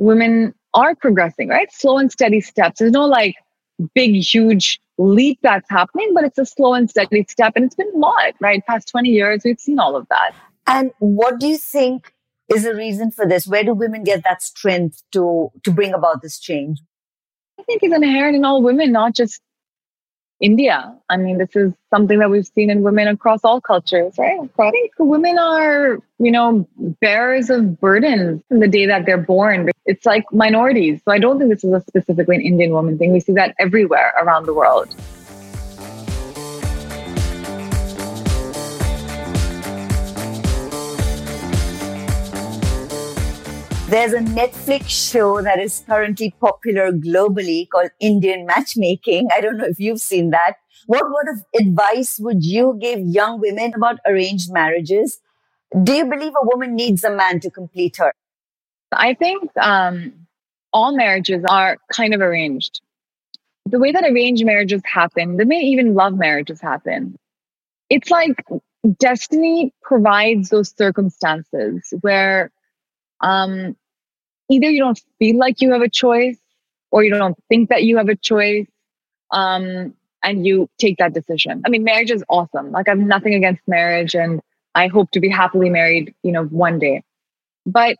women 0.00 0.54
are 0.74 0.96
progressing, 0.96 1.48
right? 1.48 1.72
Slow 1.72 1.98
and 1.98 2.10
steady 2.10 2.40
steps. 2.40 2.80
There's 2.80 2.90
no 2.90 3.06
like 3.06 3.36
big, 3.94 4.14
huge 4.16 4.80
leap 4.98 5.38
that's 5.42 5.68
happening, 5.70 6.12
but 6.14 6.24
it's 6.24 6.38
a 6.38 6.46
slow 6.46 6.74
and 6.74 6.90
steady 6.90 7.24
step. 7.28 7.52
And 7.54 7.66
it's 7.66 7.76
been 7.76 7.92
a 7.94 7.98
lot, 7.98 8.34
right? 8.40 8.64
Past 8.66 8.88
20 8.88 9.08
years, 9.08 9.42
we've 9.44 9.60
seen 9.60 9.78
all 9.78 9.94
of 9.94 10.08
that. 10.08 10.32
And 10.66 10.90
what 10.98 11.38
do 11.38 11.46
you 11.46 11.58
think 11.58 12.12
is 12.48 12.64
the 12.64 12.74
reason 12.74 13.10
for 13.10 13.26
this? 13.26 13.46
Where 13.46 13.62
do 13.62 13.74
women 13.74 14.02
get 14.02 14.24
that 14.24 14.42
strength 14.42 15.02
to, 15.12 15.50
to 15.64 15.70
bring 15.70 15.92
about 15.94 16.22
this 16.22 16.38
change? 16.38 16.80
I 17.58 17.62
think 17.64 17.82
it's 17.82 17.94
inherent 17.94 18.36
in 18.36 18.44
all 18.44 18.62
women, 18.62 18.92
not 18.92 19.14
just 19.14 19.40
India. 20.40 20.94
I 21.10 21.16
mean, 21.16 21.38
this 21.38 21.54
is 21.54 21.72
something 21.90 22.18
that 22.18 22.30
we've 22.30 22.46
seen 22.46 22.70
in 22.70 22.82
women 22.82 23.08
across 23.08 23.40
all 23.44 23.60
cultures, 23.60 24.14
right? 24.18 24.40
I 24.58 24.70
think 24.70 24.92
women 24.98 25.38
are, 25.38 25.98
you 26.18 26.30
know, 26.30 26.66
bearers 27.00 27.50
of 27.50 27.78
burdens 27.78 28.42
from 28.48 28.60
the 28.60 28.68
day 28.68 28.86
that 28.86 29.04
they're 29.06 29.18
born. 29.18 29.70
It's 29.84 30.06
like 30.06 30.24
minorities. 30.32 31.00
So 31.04 31.12
I 31.12 31.18
don't 31.18 31.38
think 31.38 31.50
this 31.50 31.62
is 31.62 31.72
a 31.72 31.80
specifically 31.82 32.36
an 32.36 32.42
Indian 32.42 32.72
woman 32.72 32.96
thing. 32.96 33.12
We 33.12 33.20
see 33.20 33.32
that 33.34 33.54
everywhere 33.58 34.14
around 34.20 34.46
the 34.46 34.54
world. 34.54 34.94
There's 43.90 44.12
a 44.12 44.20
Netflix 44.20 44.88
show 44.88 45.42
that 45.42 45.58
is 45.58 45.82
currently 45.84 46.32
popular 46.40 46.92
globally 46.92 47.68
called 47.68 47.90
Indian 47.98 48.46
Matchmaking. 48.46 49.26
I 49.34 49.40
don't 49.40 49.56
know 49.56 49.64
if 49.64 49.80
you've 49.80 50.00
seen 50.00 50.30
that. 50.30 50.58
What 50.86 51.06
word 51.06 51.34
of 51.34 51.44
advice 51.60 52.20
would 52.20 52.44
you 52.44 52.78
give 52.80 53.00
young 53.00 53.40
women 53.40 53.72
about 53.74 53.98
arranged 54.06 54.52
marriages? 54.52 55.18
Do 55.82 55.92
you 55.92 56.04
believe 56.04 56.32
a 56.40 56.46
woman 56.46 56.76
needs 56.76 57.02
a 57.02 57.10
man 57.10 57.40
to 57.40 57.50
complete 57.50 57.96
her? 57.96 58.12
I 58.92 59.14
think 59.14 59.50
um, 59.60 60.12
all 60.72 60.96
marriages 60.96 61.44
are 61.48 61.78
kind 61.92 62.14
of 62.14 62.20
arranged. 62.20 62.80
The 63.66 63.80
way 63.80 63.90
that 63.90 64.04
arranged 64.04 64.46
marriages 64.46 64.82
happen, 64.84 65.36
the 65.36 65.46
way 65.46 65.56
even 65.56 65.94
love 65.96 66.14
marriages 66.14 66.60
happen, 66.60 67.18
it's 67.88 68.08
like 68.08 68.44
destiny 69.00 69.74
provides 69.82 70.50
those 70.50 70.72
circumstances 70.78 71.92
where 72.02 72.52
um, 73.20 73.76
either 74.50 74.68
you 74.68 74.80
don't 74.80 75.00
feel 75.18 75.38
like 75.38 75.60
you 75.60 75.72
have 75.72 75.82
a 75.82 75.88
choice 75.88 76.38
or 76.90 77.04
you 77.04 77.10
don't 77.14 77.38
think 77.48 77.70
that 77.70 77.84
you 77.84 77.96
have 77.96 78.08
a 78.08 78.16
choice 78.16 78.66
um, 79.30 79.94
and 80.22 80.46
you 80.46 80.68
take 80.78 80.98
that 80.98 81.14
decision. 81.14 81.62
I 81.64 81.70
mean, 81.70 81.84
marriage 81.84 82.10
is 82.10 82.24
awesome. 82.28 82.72
Like, 82.72 82.88
I 82.88 82.92
have 82.92 82.98
nothing 82.98 83.34
against 83.34 83.62
marriage 83.66 84.14
and 84.14 84.40
I 84.74 84.88
hope 84.88 85.10
to 85.12 85.20
be 85.20 85.28
happily 85.28 85.70
married, 85.70 86.14
you 86.22 86.32
know, 86.32 86.44
one 86.46 86.78
day. 86.78 87.02
But 87.64 87.96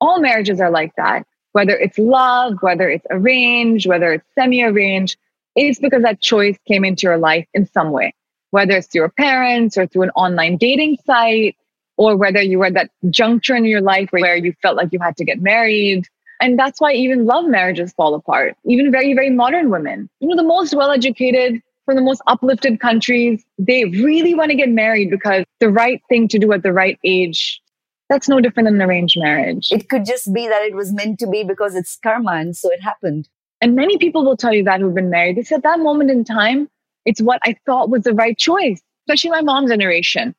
all 0.00 0.20
marriages 0.20 0.60
are 0.60 0.70
like 0.70 0.94
that, 0.96 1.26
whether 1.52 1.76
it's 1.76 1.98
love, 1.98 2.58
whether 2.60 2.88
it's 2.88 3.06
arranged, 3.10 3.86
whether 3.86 4.12
it's 4.12 4.26
semi 4.34 4.62
arranged, 4.62 5.16
it's 5.56 5.80
because 5.80 6.02
that 6.02 6.20
choice 6.20 6.56
came 6.66 6.84
into 6.84 7.06
your 7.06 7.18
life 7.18 7.46
in 7.54 7.66
some 7.66 7.90
way, 7.90 8.14
whether 8.50 8.76
it's 8.76 8.86
through 8.86 9.02
your 9.02 9.08
parents 9.10 9.76
or 9.76 9.86
through 9.86 10.02
an 10.02 10.10
online 10.10 10.56
dating 10.56 10.96
site 11.04 11.56
or 12.00 12.16
whether 12.16 12.40
you 12.40 12.58
were 12.58 12.64
at 12.64 12.72
that 12.72 12.90
juncture 13.10 13.54
in 13.54 13.66
your 13.66 13.82
life 13.82 14.08
where 14.08 14.34
you 14.34 14.54
felt 14.62 14.74
like 14.74 14.88
you 14.90 14.98
had 14.98 15.18
to 15.18 15.24
get 15.24 15.42
married. 15.42 16.06
And 16.40 16.58
that's 16.58 16.80
why 16.80 16.94
even 16.94 17.26
love 17.26 17.44
marriages 17.44 17.92
fall 17.92 18.14
apart, 18.14 18.56
even 18.64 18.90
very, 18.90 19.12
very 19.12 19.28
modern 19.28 19.68
women. 19.68 20.08
You 20.18 20.28
know, 20.28 20.36
the 20.36 20.42
most 20.42 20.74
well 20.74 20.90
educated 20.90 21.60
from 21.84 21.96
the 21.96 22.02
most 22.02 22.22
uplifted 22.26 22.80
countries, 22.80 23.44
they 23.58 23.84
really 23.84 24.34
want 24.34 24.50
to 24.50 24.56
get 24.56 24.70
married 24.70 25.10
because 25.10 25.44
the 25.58 25.68
right 25.68 26.00
thing 26.08 26.26
to 26.28 26.38
do 26.38 26.50
at 26.52 26.62
the 26.62 26.72
right 26.72 26.98
age. 27.04 27.60
That's 28.08 28.30
no 28.30 28.40
different 28.40 28.66
than 28.68 28.76
an 28.76 28.88
arranged 28.88 29.16
marriage. 29.20 29.70
It 29.70 29.90
could 29.90 30.06
just 30.06 30.32
be 30.32 30.48
that 30.48 30.62
it 30.62 30.74
was 30.74 30.94
meant 30.94 31.18
to 31.18 31.26
be 31.26 31.44
because 31.44 31.74
it's 31.74 31.98
karma 32.02 32.32
and 32.32 32.56
so 32.56 32.72
it 32.72 32.82
happened. 32.82 33.28
And 33.60 33.76
many 33.76 33.98
people 33.98 34.24
will 34.24 34.38
tell 34.38 34.54
you 34.54 34.64
that 34.64 34.80
who've 34.80 34.94
been 34.94 35.10
married. 35.10 35.36
They 35.36 35.42
said 35.42 35.64
that 35.64 35.80
moment 35.80 36.10
in 36.10 36.24
time, 36.24 36.70
it's 37.04 37.20
what 37.20 37.40
I 37.44 37.56
thought 37.66 37.90
was 37.90 38.04
the 38.04 38.14
right 38.14 38.38
choice, 38.38 38.80
especially 39.06 39.32
my 39.32 39.42
mom's 39.42 39.68
generation. 39.68 40.34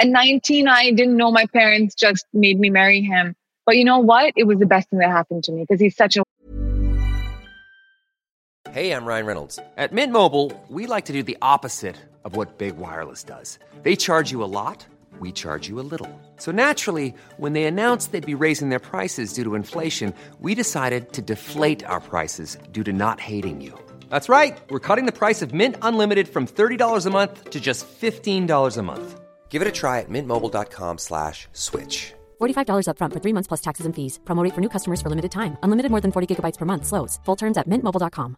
At 0.00 0.08
19, 0.08 0.66
I 0.66 0.90
didn't 0.90 1.16
know 1.16 1.30
my 1.30 1.46
parents 1.46 1.94
just 1.94 2.26
made 2.32 2.58
me 2.58 2.68
marry 2.68 3.00
him. 3.00 3.36
But 3.64 3.76
you 3.76 3.84
know 3.84 4.00
what? 4.00 4.32
It 4.36 4.44
was 4.44 4.58
the 4.58 4.66
best 4.66 4.90
thing 4.90 4.98
that 4.98 5.10
happened 5.10 5.44
to 5.44 5.52
me 5.52 5.62
because 5.62 5.80
he's 5.80 5.96
such 5.96 6.16
a. 6.16 6.24
Hey, 8.72 8.90
I'm 8.90 9.04
Ryan 9.04 9.26
Reynolds. 9.26 9.60
At 9.76 9.92
Mint 9.92 10.12
Mobile, 10.12 10.52
we 10.68 10.86
like 10.86 11.04
to 11.04 11.12
do 11.12 11.22
the 11.22 11.38
opposite 11.40 11.96
of 12.24 12.34
what 12.34 12.58
Big 12.58 12.76
Wireless 12.76 13.22
does. 13.22 13.58
They 13.84 13.94
charge 13.94 14.32
you 14.32 14.42
a 14.42 14.50
lot, 14.50 14.84
we 15.20 15.30
charge 15.30 15.68
you 15.68 15.78
a 15.78 15.86
little. 15.86 16.10
So 16.38 16.50
naturally, 16.50 17.14
when 17.36 17.52
they 17.52 17.64
announced 17.64 18.10
they'd 18.10 18.26
be 18.26 18.34
raising 18.34 18.70
their 18.70 18.80
prices 18.80 19.32
due 19.32 19.44
to 19.44 19.54
inflation, 19.54 20.12
we 20.40 20.56
decided 20.56 21.12
to 21.12 21.22
deflate 21.22 21.84
our 21.84 22.00
prices 22.00 22.58
due 22.72 22.82
to 22.82 22.92
not 22.92 23.20
hating 23.20 23.60
you. 23.60 23.78
That's 24.10 24.28
right. 24.28 24.58
We're 24.70 24.80
cutting 24.80 25.06
the 25.06 25.12
price 25.12 25.40
of 25.40 25.54
Mint 25.54 25.76
Unlimited 25.82 26.26
from 26.28 26.46
$30 26.46 27.06
a 27.06 27.10
month 27.10 27.50
to 27.50 27.60
just 27.60 27.86
$15 27.86 28.76
a 28.76 28.82
month. 28.82 29.20
Give 29.48 29.62
it 29.62 29.68
a 29.68 29.72
try 29.72 30.00
at 30.00 30.10
mintmobile.com 30.10 30.98
slash 30.98 31.48
switch. 31.52 32.12
$45 32.40 32.86
upfront 32.88 33.12
for 33.12 33.20
three 33.20 33.32
months 33.32 33.46
plus 33.48 33.60
taxes 33.60 33.86
and 33.86 33.94
fees. 33.94 34.18
Promo 34.24 34.50
for 34.52 34.60
new 34.60 34.68
customers 34.68 35.00
for 35.00 35.08
limited 35.08 35.30
time. 35.30 35.56
Unlimited 35.62 35.90
more 35.92 36.00
than 36.00 36.10
40 36.12 36.26
gigabytes 36.34 36.58
per 36.58 36.66
month. 36.66 36.86
Slows. 36.86 37.20
Full 37.24 37.36
terms 37.36 37.56
at 37.56 37.68
mintmobile.com. 37.68 38.36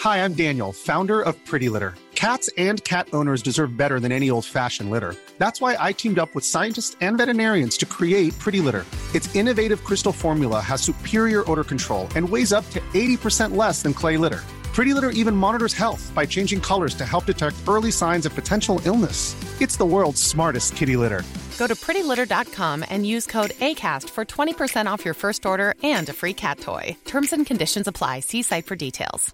Hi, 0.00 0.24
I'm 0.24 0.34
Daniel, 0.34 0.72
founder 0.72 1.22
of 1.22 1.34
Pretty 1.46 1.68
Litter. 1.68 1.94
Cats 2.14 2.48
and 2.58 2.82
cat 2.84 3.08
owners 3.12 3.42
deserve 3.42 3.76
better 3.76 3.98
than 4.00 4.12
any 4.12 4.30
old-fashioned 4.30 4.90
litter. 4.90 5.14
That's 5.38 5.60
why 5.60 5.76
I 5.80 5.92
teamed 5.92 6.18
up 6.18 6.34
with 6.34 6.44
scientists 6.44 6.96
and 7.00 7.18
veterinarians 7.18 7.76
to 7.78 7.86
create 7.86 8.38
Pretty 8.38 8.60
Litter. 8.60 8.84
Its 9.14 9.34
innovative 9.34 9.82
crystal 9.82 10.12
formula 10.12 10.60
has 10.60 10.80
superior 10.82 11.42
odor 11.50 11.64
control 11.64 12.08
and 12.16 12.28
weighs 12.28 12.52
up 12.52 12.68
to 12.70 12.80
80% 12.92 13.56
less 13.56 13.82
than 13.82 13.94
clay 13.94 14.16
litter. 14.16 14.42
Pretty 14.74 14.92
Litter 14.92 15.10
even 15.10 15.36
monitors 15.36 15.72
health 15.72 16.10
by 16.16 16.26
changing 16.26 16.60
colors 16.60 16.96
to 16.96 17.06
help 17.06 17.26
detect 17.26 17.54
early 17.68 17.92
signs 17.92 18.26
of 18.26 18.34
potential 18.34 18.80
illness. 18.84 19.36
It's 19.62 19.76
the 19.76 19.84
world's 19.84 20.20
smartest 20.20 20.74
kitty 20.74 20.96
litter. 20.96 21.22
Go 21.58 21.68
to 21.68 21.76
prettylitter.com 21.76 22.84
and 22.90 23.06
use 23.06 23.24
code 23.24 23.52
ACAST 23.60 24.10
for 24.10 24.24
20% 24.24 24.86
off 24.86 25.04
your 25.04 25.14
first 25.14 25.46
order 25.46 25.76
and 25.84 26.08
a 26.08 26.12
free 26.12 26.34
cat 26.34 26.58
toy. 26.58 26.96
Terms 27.04 27.32
and 27.32 27.46
conditions 27.46 27.86
apply. 27.86 28.20
See 28.20 28.42
site 28.42 28.66
for 28.66 28.74
details. 28.74 29.32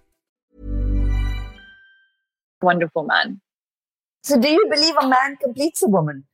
Wonderful 2.60 3.04
man. 3.04 3.40
So, 4.22 4.38
do 4.38 4.46
you 4.46 4.68
believe 4.70 4.94
a 5.00 5.08
man 5.08 5.38
completes 5.42 5.82
a 5.82 5.88
woman? 5.88 6.24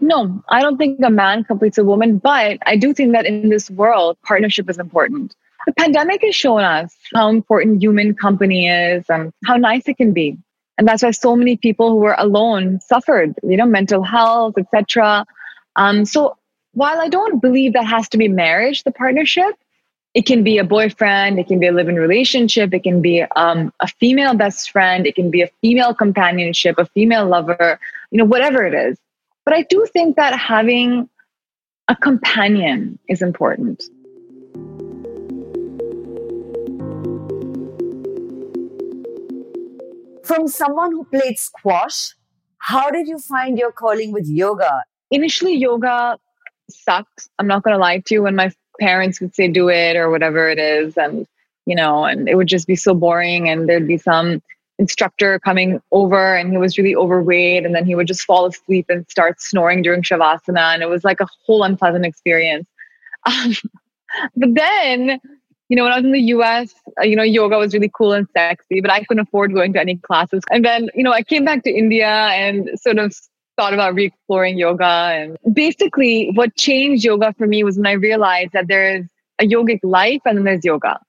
No, 0.00 0.42
I 0.48 0.60
don't 0.62 0.78
think 0.78 0.98
a 1.04 1.10
man 1.10 1.44
completes 1.44 1.78
a 1.78 1.84
woman, 1.84 2.18
but 2.18 2.58
I 2.66 2.74
do 2.74 2.92
think 2.92 3.12
that 3.12 3.24
in 3.24 3.50
this 3.50 3.70
world, 3.70 4.18
partnership 4.24 4.68
is 4.68 4.78
important 4.78 5.36
the 5.66 5.72
pandemic 5.72 6.22
has 6.22 6.34
shown 6.34 6.62
us 6.62 6.94
how 7.14 7.28
important 7.28 7.82
human 7.82 8.14
company 8.14 8.68
is 8.68 9.04
and 9.08 9.32
how 9.44 9.56
nice 9.56 9.88
it 9.88 9.96
can 9.96 10.12
be. 10.12 10.38
And 10.78 10.86
that's 10.86 11.02
why 11.02 11.10
so 11.10 11.34
many 11.34 11.56
people 11.56 11.90
who 11.90 11.96
were 11.96 12.14
alone 12.16 12.80
suffered, 12.80 13.34
you 13.42 13.56
know, 13.56 13.66
mental 13.66 14.02
health, 14.02 14.54
etc. 14.58 15.26
Um, 15.74 16.04
so 16.04 16.36
while 16.72 17.00
I 17.00 17.08
don't 17.08 17.40
believe 17.40 17.72
that 17.72 17.86
has 17.86 18.08
to 18.10 18.18
be 18.18 18.28
marriage, 18.28 18.84
the 18.84 18.92
partnership, 18.92 19.54
it 20.14 20.24
can 20.24 20.44
be 20.44 20.58
a 20.58 20.64
boyfriend, 20.64 21.38
it 21.38 21.46
can 21.46 21.58
be 21.58 21.66
a 21.66 21.72
living 21.72 21.96
relationship, 21.96 22.72
it 22.72 22.82
can 22.82 23.02
be 23.02 23.22
um, 23.34 23.72
a 23.80 23.88
female 23.88 24.34
best 24.34 24.70
friend, 24.70 25.06
it 25.06 25.14
can 25.14 25.30
be 25.30 25.42
a 25.42 25.50
female 25.60 25.94
companionship, 25.94 26.78
a 26.78 26.86
female 26.86 27.26
lover, 27.26 27.80
you 28.10 28.18
know, 28.18 28.24
whatever 28.24 28.64
it 28.64 28.74
is. 28.74 28.98
But 29.44 29.54
I 29.54 29.62
do 29.62 29.86
think 29.92 30.16
that 30.16 30.38
having 30.38 31.08
a 31.88 31.96
companion 31.96 32.98
is 33.08 33.22
important. 33.22 33.84
From 40.26 40.48
someone 40.48 40.90
who 40.90 41.04
played 41.04 41.38
squash, 41.38 42.12
how 42.58 42.90
did 42.90 43.06
you 43.06 43.18
find 43.18 43.56
your 43.56 43.70
calling 43.70 44.10
with 44.10 44.26
yoga? 44.28 44.82
Initially, 45.12 45.54
yoga 45.54 46.18
sucked. 46.68 47.28
I'm 47.38 47.46
not 47.46 47.62
going 47.62 47.74
to 47.74 47.80
lie 47.80 47.98
to 47.98 48.14
you 48.14 48.24
when 48.24 48.34
my 48.34 48.50
parents 48.80 49.20
would 49.20 49.36
say 49.36 49.46
do 49.46 49.68
it 49.68 49.94
or 49.94 50.10
whatever 50.10 50.48
it 50.50 50.58
is. 50.58 50.96
And, 50.96 51.28
you 51.64 51.76
know, 51.76 52.04
and 52.04 52.28
it 52.28 52.34
would 52.34 52.48
just 52.48 52.66
be 52.66 52.74
so 52.74 52.92
boring. 52.92 53.48
And 53.48 53.68
there'd 53.68 53.86
be 53.86 53.98
some 53.98 54.42
instructor 54.80 55.38
coming 55.38 55.80
over 55.92 56.34
and 56.34 56.50
he 56.50 56.58
was 56.58 56.76
really 56.76 56.96
overweight. 56.96 57.64
And 57.64 57.72
then 57.72 57.86
he 57.86 57.94
would 57.94 58.08
just 58.08 58.22
fall 58.22 58.46
asleep 58.46 58.86
and 58.88 59.08
start 59.08 59.40
snoring 59.40 59.82
during 59.82 60.02
Shavasana. 60.02 60.74
And 60.74 60.82
it 60.82 60.88
was 60.88 61.04
like 61.04 61.20
a 61.20 61.28
whole 61.44 61.62
unpleasant 61.62 62.04
experience. 62.04 62.66
Um, 63.26 63.54
but 64.36 64.54
then 64.54 65.20
you 65.68 65.76
know, 65.76 65.84
when 65.84 65.92
I 65.92 65.96
was 65.96 66.04
in 66.04 66.12
the 66.12 66.20
US, 66.20 66.74
uh, 67.00 67.04
you 67.04 67.16
know, 67.16 67.22
yoga 67.22 67.58
was 67.58 67.74
really 67.74 67.90
cool 67.92 68.12
and 68.12 68.28
sexy, 68.36 68.80
but 68.80 68.90
I 68.90 69.02
couldn't 69.04 69.26
afford 69.26 69.52
going 69.52 69.72
to 69.72 69.80
any 69.80 69.96
classes. 69.96 70.42
And 70.50 70.64
then, 70.64 70.88
you 70.94 71.02
know, 71.02 71.12
I 71.12 71.22
came 71.22 71.44
back 71.44 71.64
to 71.64 71.70
India 71.70 72.06
and 72.08 72.70
sort 72.78 72.98
of 72.98 73.14
thought 73.56 73.74
about 73.74 73.94
re-exploring 73.94 74.58
yoga. 74.58 74.84
And 74.84 75.38
basically, 75.52 76.30
what 76.34 76.54
changed 76.56 77.04
yoga 77.04 77.34
for 77.36 77.46
me 77.46 77.64
was 77.64 77.76
when 77.76 77.86
I 77.86 77.92
realized 77.92 78.52
that 78.52 78.68
there's 78.68 79.06
a 79.40 79.44
yogic 79.44 79.80
life 79.82 80.20
and 80.24 80.38
then 80.38 80.44
there's 80.44 80.64
yoga. 80.64 81.00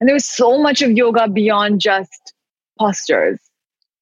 And 0.00 0.08
there 0.08 0.14
was 0.14 0.26
so 0.26 0.60
much 0.60 0.82
of 0.82 0.90
yoga 0.92 1.28
beyond 1.28 1.80
just 1.80 2.34
postures, 2.78 3.38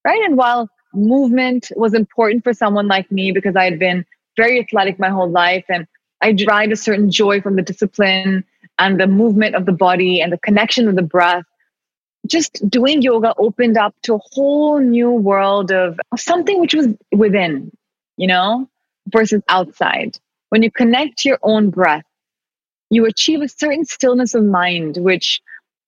right? 0.05 0.23
And 0.23 0.37
while 0.37 0.69
movement 0.95 1.71
was 1.77 1.93
important 1.93 2.45
for 2.45 2.55
someone 2.55 2.89
like 2.89 3.11
me 3.11 3.33
because 3.33 3.57
I 3.57 3.65
had 3.65 3.79
been 3.79 4.07
very 4.37 4.61
athletic 4.61 4.99
my 4.99 5.11
whole 5.11 5.29
life 5.29 5.65
and 5.69 5.87
I 6.21 6.33
derived 6.33 6.73
a 6.73 6.77
certain 6.77 7.11
joy 7.11 7.41
from 7.41 7.57
the 7.57 7.63
discipline 7.63 8.45
and 8.79 8.99
the 9.01 9.07
movement 9.07 9.55
of 9.55 9.67
the 9.67 9.73
body 9.73 10.21
and 10.21 10.33
the 10.33 10.39
connection 10.39 10.87
with 10.87 10.97
the 10.97 11.03
breath. 11.03 11.45
just 12.27 12.69
doing 12.69 13.03
yoga 13.03 13.35
opened 13.39 13.79
up 13.79 13.95
to 14.03 14.15
a 14.15 14.21
whole 14.33 14.79
new 14.81 15.11
world 15.11 15.71
of, 15.73 15.99
of 16.13 16.21
something 16.21 16.61
which 16.61 16.75
was 16.75 16.89
within, 17.13 17.71
you 18.17 18.27
know, 18.27 18.69
versus 19.09 19.43
outside. 19.49 20.19
When 20.51 20.63
you 20.63 20.71
connect 20.71 21.25
your 21.25 21.39
own 21.43 21.71
breath, 21.71 22.05
you 22.91 23.07
achieve 23.07 23.41
a 23.43 23.49
certain 23.49 23.85
stillness 23.85 24.35
of 24.35 24.45
mind, 24.45 24.97
which 24.99 25.41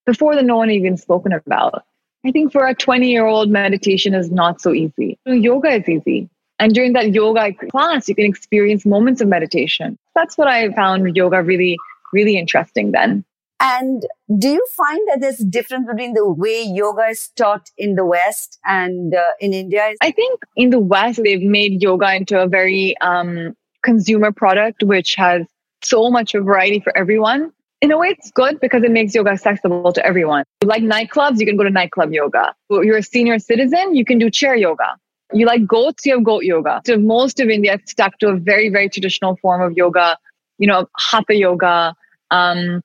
before 0.07 0.35
the 0.35 0.43
no 0.43 0.57
one 0.57 0.71
even 0.71 0.97
spoken 0.97 1.33
about. 1.33 1.85
I 2.25 2.33
think 2.33 2.53
for 2.53 2.67
a 2.67 2.75
20 2.75 3.11
year 3.11 3.27
old, 3.27 3.51
meditation 3.51 4.15
is 4.15 4.31
not 4.31 4.61
so 4.61 4.73
easy. 4.73 5.19
Yoga 5.27 5.71
is 5.71 5.89
easy. 5.89 6.29
And 6.59 6.75
during 6.75 6.93
that 6.93 7.15
yoga 7.15 7.55
class, 7.55 8.09
you 8.09 8.15
can 8.15 8.27
experience 8.27 8.85
moments 8.85 9.23
of 9.23 9.29
meditation. 9.29 9.99
That's 10.15 10.37
what 10.37 10.47
I 10.47 10.71
found 10.73 11.17
yoga 11.17 11.43
really, 11.43 11.79
really 12.13 12.37
interesting 12.37 12.93
then. 12.93 13.25
And 13.63 14.07
do 14.39 14.49
you 14.49 14.67
find 14.75 15.01
that 15.09 15.21
there's 15.21 15.41
a 15.41 15.45
difference 15.45 15.87
between 15.87 16.15
the 16.15 16.27
way 16.27 16.63
yoga 16.63 17.09
is 17.09 17.29
taught 17.37 17.69
in 17.77 17.95
the 17.95 18.07
West 18.07 18.59
and 18.65 19.15
uh, 19.15 19.23
in 19.39 19.53
India? 19.53 19.93
I 20.01 20.11
think 20.13 20.41
in 20.57 20.71
the 20.71 20.79
West, 20.79 21.21
they've 21.23 21.43
made 21.43 21.83
yoga 21.83 22.15
into 22.15 22.41
a 22.41 22.49
very 22.49 22.97
um, 23.03 23.55
consumer 23.83 24.33
product, 24.33 24.83
which 24.83 25.15
has 25.17 25.47
so 25.83 26.11
much 26.11 26.33
variety 26.33 26.81
for 26.81 26.97
everyone. 26.97 27.53
In 27.83 27.91
a 27.93 27.99
way, 27.99 28.09
it's 28.09 28.31
good 28.31 28.61
because 28.61 28.83
it 28.83 28.91
makes 28.91 29.15
yoga 29.15 29.31
accessible 29.31 29.93
to 29.93 30.05
everyone. 30.05 30.45
You 30.63 30.69
like 30.69 30.83
nightclubs, 30.83 31.39
you 31.39 31.47
can 31.47 31.57
go 31.57 31.65
to 31.65 31.71
nightclub 31.71 32.13
yoga. 32.13 32.55
You're 32.71 32.99
a 32.99 33.03
senior 33.03 33.39
citizen, 33.39 33.95
you 33.95 34.07
can 34.07 34.19
do 34.19 34.31
chair 34.31 34.55
yoga. 34.55 34.97
You 35.33 35.47
like 35.47 35.67
goats, 35.67 36.05
you 36.05 36.15
have 36.15 36.25
goat 36.25 36.45
yoga. 36.45 36.83
So 36.87 36.99
most 36.99 37.41
of 37.41 37.49
India 37.49 37.79
stuck 37.87 38.19
to 38.19 38.29
a 38.29 38.37
very, 38.37 38.69
very 38.69 38.89
traditional 38.89 39.37
form 39.37 39.63
of 39.63 39.77
yoga, 39.77 40.19
you 40.59 40.67
know, 40.67 40.89
hatha 40.99 41.35
yoga. 41.35 41.95
Um, 42.31 42.83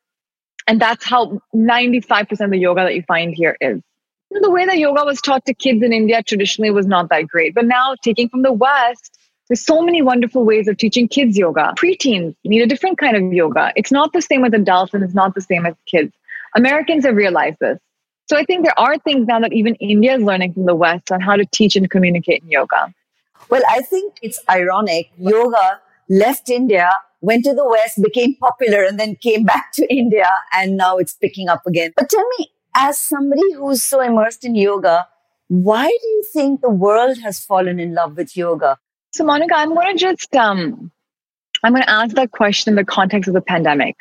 and 0.67 0.81
that's 0.81 1.05
how 1.05 1.39
95% 1.53 2.39
of 2.41 2.51
the 2.51 2.57
yoga 2.57 2.83
that 2.83 2.95
you 2.95 3.03
find 3.03 3.33
here 3.33 3.55
is. 3.61 3.81
The 4.31 4.49
way 4.49 4.65
that 4.65 4.77
yoga 4.77 5.05
was 5.05 5.21
taught 5.21 5.45
to 5.45 5.53
kids 5.53 5.83
in 5.83 5.93
India 5.93 6.23
traditionally 6.23 6.71
was 6.71 6.87
not 6.87 7.09
that 7.09 7.27
great. 7.27 7.53
But 7.53 7.65
now, 7.65 7.95
taking 8.01 8.27
from 8.27 8.41
the 8.41 8.51
West, 8.51 9.17
there's 9.47 9.63
so 9.63 9.81
many 9.81 10.01
wonderful 10.01 10.43
ways 10.43 10.67
of 10.67 10.77
teaching 10.77 11.07
kids 11.07 11.37
yoga. 11.37 11.73
Preteens 11.77 12.35
need 12.43 12.61
a 12.61 12.67
different 12.67 12.97
kind 12.97 13.15
of 13.15 13.31
yoga. 13.31 13.71
It's 13.75 13.91
not 13.91 14.11
the 14.11 14.21
same 14.21 14.43
as 14.43 14.53
adults 14.53 14.93
and 14.93 15.03
it's 15.03 15.13
not 15.13 15.35
the 15.35 15.41
same 15.41 15.65
as 15.65 15.75
kids. 15.85 16.11
Americans 16.55 17.05
have 17.05 17.15
realized 17.15 17.57
this. 17.59 17.79
So 18.27 18.35
I 18.35 18.43
think 18.43 18.65
there 18.65 18.77
are 18.79 18.97
things 18.97 19.27
now 19.27 19.39
that 19.39 19.53
even 19.53 19.75
India 19.75 20.15
is 20.15 20.23
learning 20.23 20.53
from 20.53 20.65
the 20.65 20.73
West 20.73 21.11
on 21.11 21.21
how 21.21 21.35
to 21.35 21.45
teach 21.45 21.75
and 21.75 21.89
communicate 21.89 22.41
in 22.41 22.49
yoga. 22.49 22.91
Well, 23.49 23.61
I 23.69 23.81
think 23.81 24.15
it's 24.23 24.39
ironic. 24.49 25.11
Yoga 25.17 25.79
left 26.09 26.49
India, 26.49 26.89
went 27.25 27.43
to 27.45 27.53
the 27.53 27.67
West, 27.67 28.01
became 28.01 28.35
popular, 28.35 28.83
and 28.83 28.99
then 28.99 29.15
came 29.15 29.43
back 29.53 29.71
to 29.73 29.93
India, 29.93 30.29
and 30.53 30.77
now 30.77 30.97
it's 30.97 31.13
picking 31.13 31.49
up 31.49 31.61
again. 31.65 31.91
But 31.97 32.09
tell 32.09 32.25
me, 32.37 32.51
as 32.75 32.99
somebody 32.99 33.53
who's 33.53 33.83
so 33.83 34.01
immersed 34.01 34.45
in 34.45 34.55
yoga, 34.55 35.07
why 35.47 35.87
do 35.87 36.07
you 36.07 36.23
think 36.33 36.61
the 36.61 36.69
world 36.69 37.19
has 37.19 37.39
fallen 37.39 37.79
in 37.79 37.93
love 37.93 38.17
with 38.17 38.35
yoga? 38.35 38.77
So, 39.11 39.23
Monica, 39.23 39.55
I'm 39.55 39.73
going 39.73 39.95
to 39.95 39.99
just 39.99 40.35
um, 40.35 40.91
I'm 41.63 41.73
going 41.73 41.83
to 41.83 41.89
ask 41.89 42.15
that 42.15 42.31
question 42.31 42.71
in 42.71 42.75
the 42.75 42.85
context 42.85 43.27
of 43.27 43.33
the 43.33 43.41
pandemic 43.41 43.95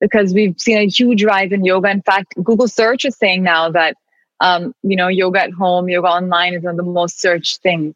because 0.00 0.34
we've 0.34 0.58
seen 0.58 0.78
a 0.78 0.86
huge 0.86 1.24
rise 1.24 1.52
in 1.52 1.64
yoga. 1.64 1.90
In 1.90 2.02
fact, 2.02 2.34
Google 2.42 2.68
search 2.68 3.04
is 3.04 3.16
saying 3.16 3.42
now 3.42 3.70
that 3.70 3.96
um, 4.40 4.74
you 4.82 4.96
know 4.96 5.08
yoga 5.08 5.42
at 5.42 5.52
home, 5.52 5.88
yoga 5.88 6.08
online 6.08 6.54
is 6.54 6.62
one 6.62 6.78
of 6.78 6.84
the 6.84 6.90
most 6.90 7.20
searched 7.20 7.62
things. 7.62 7.94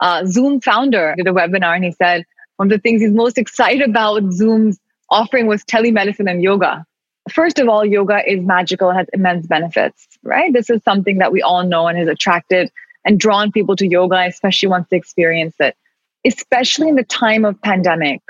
Uh, 0.00 0.24
Zoom 0.26 0.60
founder 0.60 1.14
did 1.16 1.26
a 1.28 1.32
webinar 1.32 1.74
and 1.76 1.84
he 1.84 1.92
said 1.92 2.24
one 2.56 2.70
of 2.70 2.70
the 2.70 2.80
things 2.80 3.02
he's 3.02 3.12
most 3.12 3.38
excited 3.38 3.88
about 3.88 4.22
Zoom's 4.32 4.78
offering 5.10 5.46
was 5.46 5.64
telemedicine 5.64 6.30
and 6.30 6.42
yoga. 6.42 6.84
First 7.30 7.58
of 7.58 7.68
all, 7.68 7.84
yoga 7.84 8.20
is 8.30 8.40
magical 8.40 8.90
and 8.90 8.98
has 8.98 9.08
immense 9.12 9.46
benefits, 9.46 10.06
right? 10.22 10.52
This 10.52 10.68
is 10.70 10.82
something 10.82 11.18
that 11.18 11.32
we 11.32 11.42
all 11.42 11.64
know 11.64 11.86
and 11.86 11.98
has 11.98 12.08
attracted 12.08 12.70
and 13.04 13.18
drawn 13.18 13.50
people 13.50 13.76
to 13.76 13.86
yoga, 13.86 14.24
especially 14.26 14.68
once 14.68 14.86
they 14.90 14.96
experience 14.96 15.54
it 15.58 15.76
especially 16.24 16.88
in 16.88 16.96
the 16.96 17.04
time 17.04 17.44
of 17.44 17.60
pandemic, 17.60 18.22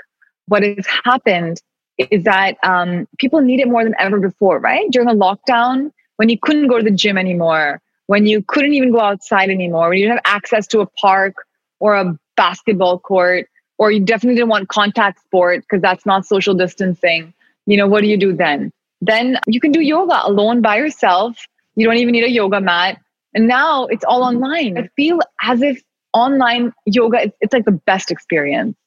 what 0.47 0.63
has 0.63 0.85
happened 0.85 1.61
is 1.97 2.23
that 2.25 2.57
um, 2.63 3.07
people 3.17 3.41
need 3.41 3.59
it 3.59 3.67
more 3.67 3.83
than 3.83 3.95
ever 3.97 4.19
before, 4.19 4.59
right? 4.59 4.89
During 4.91 5.09
a 5.09 5.13
lockdown, 5.13 5.91
when 6.17 6.29
you 6.29 6.37
couldn't 6.37 6.67
go 6.67 6.77
to 6.77 6.83
the 6.83 6.91
gym 6.91 7.17
anymore, 7.17 7.81
when 8.07 8.25
you 8.25 8.43
couldn't 8.43 8.73
even 8.73 8.91
go 8.91 8.99
outside 8.99 9.49
anymore, 9.49 9.89
when 9.89 9.97
you 9.97 10.05
didn't 10.05 10.21
have 10.25 10.35
access 10.35 10.67
to 10.67 10.81
a 10.81 10.85
park 10.85 11.35
or 11.79 11.95
a 11.95 12.17
basketball 12.35 12.99
court, 12.99 13.47
or 13.77 13.91
you 13.91 13.99
definitely 13.99 14.35
didn't 14.35 14.49
want 14.49 14.69
contact 14.69 15.21
sport 15.21 15.61
because 15.61 15.81
that's 15.81 16.05
not 16.05 16.25
social 16.25 16.53
distancing, 16.53 17.33
you 17.65 17.77
know, 17.77 17.87
what 17.87 18.01
do 18.01 18.07
you 18.07 18.17
do 18.17 18.33
then? 18.33 18.71
Then 19.01 19.39
you 19.47 19.59
can 19.59 19.71
do 19.71 19.81
yoga 19.81 20.21
alone 20.23 20.61
by 20.61 20.77
yourself. 20.77 21.37
You 21.75 21.85
don't 21.85 21.97
even 21.97 22.13
need 22.13 22.23
a 22.23 22.29
yoga 22.29 22.61
mat. 22.61 22.99
And 23.33 23.47
now 23.47 23.85
it's 23.87 24.05
all 24.05 24.23
online. 24.23 24.77
I 24.77 24.87
feel 24.95 25.19
as 25.41 25.61
if 25.61 25.81
online 26.13 26.73
yoga, 26.85 27.31
it's, 27.41 27.53
like 27.53 27.65
the 27.65 27.71
best 27.71 28.11
experience. 28.11 28.77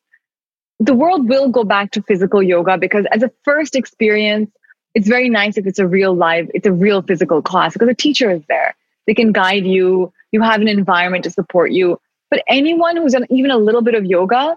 The 0.80 0.94
world 0.94 1.28
will 1.28 1.48
go 1.48 1.64
back 1.64 1.90
to 1.92 2.02
physical 2.02 2.42
yoga 2.42 2.78
because 2.78 3.04
as 3.12 3.22
a 3.22 3.30
first 3.44 3.76
experience, 3.76 4.50
it's 4.94 5.06
very 5.06 5.28
nice 5.28 5.58
if 5.58 5.66
it's 5.66 5.78
a 5.78 5.86
real 5.86 6.14
live, 6.14 6.50
it's 6.54 6.66
a 6.66 6.72
real 6.72 7.02
physical 7.02 7.42
class 7.42 7.74
because 7.74 7.88
a 7.88 7.94
teacher 7.94 8.30
is 8.30 8.42
there. 8.48 8.74
They 9.06 9.14
can 9.14 9.32
guide 9.32 9.66
you. 9.66 10.12
You 10.32 10.40
have 10.42 10.60
an 10.60 10.68
environment 10.68 11.24
to 11.24 11.30
support 11.30 11.72
you. 11.72 12.00
But 12.30 12.42
anyone 12.48 12.96
who's 12.96 13.12
done 13.12 13.26
even 13.30 13.50
a 13.50 13.58
little 13.58 13.82
bit 13.82 13.94
of 13.94 14.04
yoga, 14.06 14.56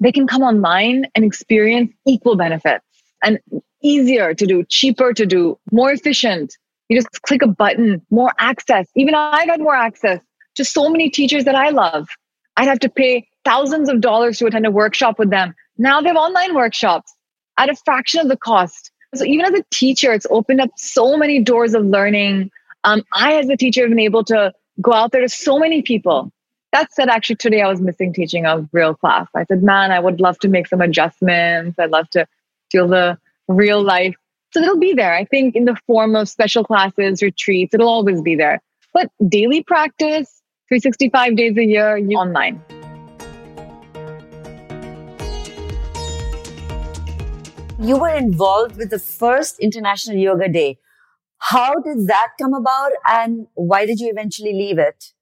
they 0.00 0.12
can 0.12 0.26
come 0.26 0.42
online 0.42 1.06
and 1.14 1.24
experience 1.24 1.92
equal 2.06 2.36
benefits 2.36 2.84
and 3.22 3.38
easier 3.82 4.34
to 4.34 4.46
do, 4.46 4.64
cheaper 4.64 5.12
to 5.12 5.26
do, 5.26 5.58
more 5.70 5.92
efficient. 5.92 6.56
You 6.88 6.98
just 6.98 7.22
click 7.22 7.42
a 7.42 7.46
button, 7.46 8.02
more 8.10 8.32
access. 8.38 8.88
Even 8.96 9.14
I 9.14 9.46
got 9.46 9.60
more 9.60 9.74
access 9.74 10.20
to 10.56 10.64
so 10.64 10.88
many 10.88 11.10
teachers 11.10 11.44
that 11.44 11.54
I 11.54 11.70
love. 11.70 12.08
I'd 12.56 12.68
have 12.68 12.80
to 12.80 12.88
pay 12.88 13.28
thousands 13.44 13.88
of 13.88 14.00
dollars 14.00 14.38
to 14.38 14.46
attend 14.46 14.66
a 14.66 14.70
workshop 14.70 15.18
with 15.18 15.30
them. 15.30 15.54
Now 15.78 16.00
they 16.00 16.08
have 16.08 16.16
online 16.16 16.54
workshops 16.54 17.12
at 17.58 17.68
a 17.68 17.76
fraction 17.84 18.20
of 18.20 18.28
the 18.28 18.36
cost. 18.36 18.90
So 19.14 19.24
even 19.24 19.46
as 19.46 19.60
a 19.60 19.64
teacher, 19.70 20.12
it's 20.12 20.26
opened 20.30 20.60
up 20.60 20.70
so 20.76 21.16
many 21.16 21.40
doors 21.40 21.74
of 21.74 21.84
learning. 21.84 22.50
Um, 22.84 23.02
I, 23.12 23.34
as 23.34 23.48
a 23.48 23.56
teacher, 23.56 23.82
have 23.82 23.90
been 23.90 23.98
able 23.98 24.24
to 24.24 24.52
go 24.80 24.92
out 24.92 25.12
there 25.12 25.22
to 25.22 25.28
so 25.28 25.58
many 25.58 25.82
people. 25.82 26.32
That 26.74 26.92
said, 26.92 27.08
actually, 27.08 27.36
today 27.36 27.62
I 27.62 27.68
was 27.68 27.80
missing 27.80 28.12
teaching 28.12 28.46
a 28.46 28.68
real 28.72 28.96
class. 28.96 29.28
I 29.36 29.44
said, 29.44 29.62
man, 29.62 29.92
I 29.92 30.00
would 30.00 30.20
love 30.20 30.40
to 30.40 30.48
make 30.48 30.66
some 30.66 30.80
adjustments. 30.80 31.78
I'd 31.78 31.92
love 31.92 32.10
to 32.10 32.26
feel 32.72 32.88
the 32.88 33.16
real 33.46 33.80
life. 33.80 34.16
So 34.52 34.60
it'll 34.60 34.80
be 34.80 34.92
there. 34.92 35.14
I 35.14 35.24
think 35.24 35.54
in 35.54 35.66
the 35.66 35.76
form 35.86 36.16
of 36.16 36.28
special 36.28 36.64
classes, 36.64 37.22
retreats, 37.22 37.74
it'll 37.74 37.88
always 37.88 38.20
be 38.22 38.34
there. 38.34 38.60
But 38.92 39.08
daily 39.28 39.62
practice, 39.62 40.42
365 40.68 41.36
days 41.36 41.56
a 41.56 41.64
year 41.64 41.96
you 41.96 42.18
online. 42.18 42.60
You 47.78 47.98
were 47.98 48.16
involved 48.16 48.78
with 48.78 48.90
the 48.90 48.98
first 48.98 49.60
International 49.60 50.16
Yoga 50.16 50.48
Day. 50.48 50.78
How 51.38 51.74
did 51.74 52.08
that 52.08 52.30
come 52.42 52.52
about 52.52 52.90
and 53.06 53.46
why 53.54 53.86
did 53.86 54.00
you 54.00 54.10
eventually 54.10 54.54
leave 54.54 54.80
it? 54.80 55.13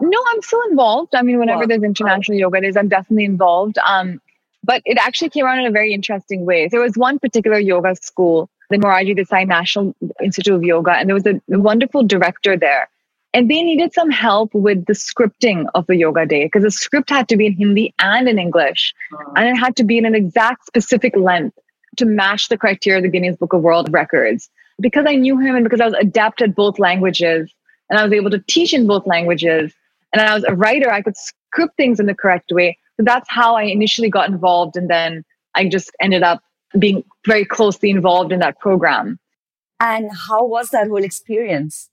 No, 0.00 0.24
I'm 0.28 0.42
still 0.42 0.62
involved. 0.70 1.14
I 1.14 1.22
mean, 1.22 1.38
whenever 1.38 1.66
there's 1.66 1.82
international 1.82 2.38
yoga 2.38 2.60
days, 2.60 2.76
I'm 2.76 2.88
definitely 2.88 3.24
involved. 3.24 3.78
Um, 3.78 4.20
but 4.62 4.82
it 4.84 4.98
actually 4.98 5.30
came 5.30 5.44
around 5.44 5.60
in 5.60 5.66
a 5.66 5.70
very 5.70 5.92
interesting 5.92 6.44
way. 6.44 6.68
There 6.68 6.80
was 6.80 6.96
one 6.96 7.18
particular 7.18 7.58
yoga 7.58 7.96
school, 7.96 8.50
the 8.68 8.76
Morarji 8.76 9.18
Desai 9.18 9.46
National 9.46 9.94
Institute 10.22 10.54
of 10.54 10.62
Yoga, 10.62 10.92
and 10.92 11.08
there 11.08 11.14
was 11.14 11.26
a 11.26 11.40
wonderful 11.48 12.02
director 12.02 12.56
there 12.56 12.88
and 13.32 13.48
they 13.48 13.62
needed 13.62 13.92
some 13.92 14.10
help 14.10 14.52
with 14.54 14.86
the 14.86 14.92
scripting 14.92 15.66
of 15.74 15.86
the 15.86 15.96
yoga 15.96 16.26
day 16.26 16.46
because 16.46 16.64
the 16.64 16.70
script 16.70 17.10
had 17.10 17.28
to 17.28 17.36
be 17.36 17.46
in 17.46 17.52
Hindi 17.52 17.94
and 18.00 18.28
in 18.28 18.38
English. 18.38 18.92
And 19.36 19.48
it 19.48 19.56
had 19.56 19.76
to 19.76 19.84
be 19.84 19.98
in 19.98 20.04
an 20.04 20.14
exact 20.14 20.66
specific 20.66 21.16
length 21.16 21.56
to 21.98 22.06
match 22.06 22.48
the 22.48 22.58
criteria 22.58 22.98
of 22.98 23.04
the 23.04 23.08
Guinness 23.08 23.36
Book 23.36 23.52
of 23.52 23.62
World 23.62 23.92
Records. 23.92 24.50
Because 24.80 25.04
I 25.06 25.14
knew 25.14 25.38
him 25.38 25.54
and 25.54 25.64
because 25.64 25.80
I 25.80 25.86
was 25.86 25.94
adept 26.00 26.42
at 26.42 26.54
both 26.54 26.78
languages 26.78 27.54
and 27.88 27.98
I 27.98 28.04
was 28.04 28.12
able 28.12 28.30
to 28.30 28.40
teach 28.40 28.74
in 28.74 28.86
both 28.86 29.06
languages 29.06 29.72
and 30.12 30.22
I 30.22 30.34
was 30.34 30.44
a 30.44 30.54
writer, 30.54 30.90
I 30.90 31.02
could 31.02 31.16
script 31.16 31.76
things 31.76 32.00
in 32.00 32.06
the 32.06 32.14
correct 32.14 32.50
way. 32.52 32.76
So 32.96 33.04
that's 33.04 33.28
how 33.30 33.54
I 33.54 33.62
initially 33.62 34.10
got 34.10 34.28
involved. 34.28 34.76
And 34.76 34.90
then 34.90 35.24
I 35.54 35.68
just 35.68 35.90
ended 36.00 36.22
up 36.22 36.42
being 36.78 37.04
very 37.26 37.44
closely 37.44 37.90
involved 37.90 38.32
in 38.32 38.40
that 38.40 38.58
program. 38.58 39.18
And 39.80 40.10
how 40.28 40.44
was 40.44 40.70
that 40.70 40.88
whole 40.88 41.02
experience? 41.02 41.90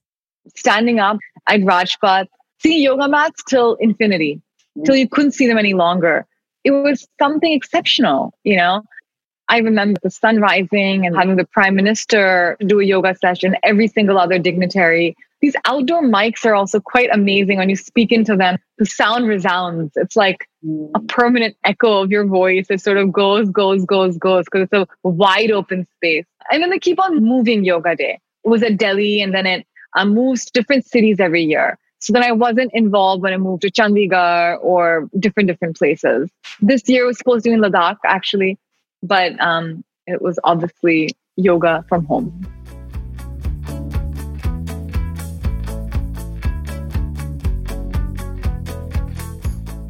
standing 0.55 0.99
up 0.99 1.17
at 1.47 1.61
Rajpath, 1.61 2.27
seeing 2.59 2.81
yoga 2.81 3.07
mats 3.07 3.43
till 3.47 3.75
infinity, 3.75 4.41
till 4.85 4.95
you 4.95 5.07
couldn't 5.07 5.31
see 5.31 5.47
them 5.47 5.57
any 5.57 5.73
longer. 5.73 6.25
It 6.63 6.71
was 6.71 7.07
something 7.19 7.51
exceptional, 7.51 8.33
you 8.43 8.57
know. 8.57 8.83
I 9.49 9.59
remember 9.59 9.99
the 10.03 10.11
sun 10.11 10.41
rising 10.41 11.05
and 11.05 11.15
having 11.15 11.37
the 11.37 11.45
prime 11.45 11.75
minister 11.75 12.57
do 12.65 12.81
a 12.81 12.83
yoga 12.83 13.15
session, 13.15 13.55
every 13.63 13.87
single 13.87 14.19
other 14.19 14.39
dignitary. 14.39 15.15
These 15.41 15.55
outdoor 15.65 16.01
mics 16.01 16.45
are 16.45 16.55
also 16.55 16.79
quite 16.79 17.09
amazing 17.11 17.57
when 17.57 17.69
you 17.69 17.75
speak 17.75 18.11
into 18.11 18.35
them. 18.35 18.57
The 18.79 18.85
sound 18.85 19.27
resounds. 19.27 19.93
It's 19.95 20.15
like 20.15 20.47
a 20.95 20.99
permanent 21.01 21.55
echo 21.63 22.01
of 22.01 22.11
your 22.11 22.25
voice. 22.25 22.67
It 22.69 22.81
sort 22.81 22.97
of 22.97 23.11
goes, 23.11 23.49
goes, 23.49 23.85
goes, 23.85 24.17
goes 24.17 24.45
because 24.45 24.67
it's 24.71 24.89
a 25.03 25.09
wide 25.09 25.51
open 25.51 25.85
space. 25.95 26.25
And 26.51 26.63
then 26.63 26.69
they 26.69 26.79
keep 26.79 26.99
on 26.99 27.23
moving 27.23 27.63
yoga 27.63 27.95
day. 27.95 28.19
It 28.43 28.49
was 28.49 28.63
at 28.63 28.77
Delhi 28.77 29.21
and 29.21 29.33
then 29.33 29.45
it 29.45 29.67
um, 29.95 30.13
moves 30.13 30.45
to 30.45 30.51
different 30.53 30.85
cities 30.85 31.19
every 31.19 31.43
year. 31.43 31.77
So 31.99 32.13
then 32.13 32.23
I 32.23 32.31
wasn't 32.31 32.71
involved 32.73 33.23
when 33.23 33.33
I 33.33 33.37
moved 33.37 33.63
to 33.63 33.71
Chandigarh 33.71 34.57
or 34.61 35.09
different 35.19 35.47
different 35.47 35.77
places. 35.77 36.29
This 36.61 36.87
year 36.87 37.05
was 37.05 37.17
supposed 37.17 37.43
to 37.43 37.49
be 37.49 37.53
in 37.53 37.61
Ladakh 37.61 37.97
actually, 38.05 38.57
but 39.01 39.39
um, 39.41 39.83
it 40.05 40.21
was 40.21 40.39
obviously 40.43 41.09
yoga 41.35 41.83
from 41.89 42.05
home. 42.05 42.56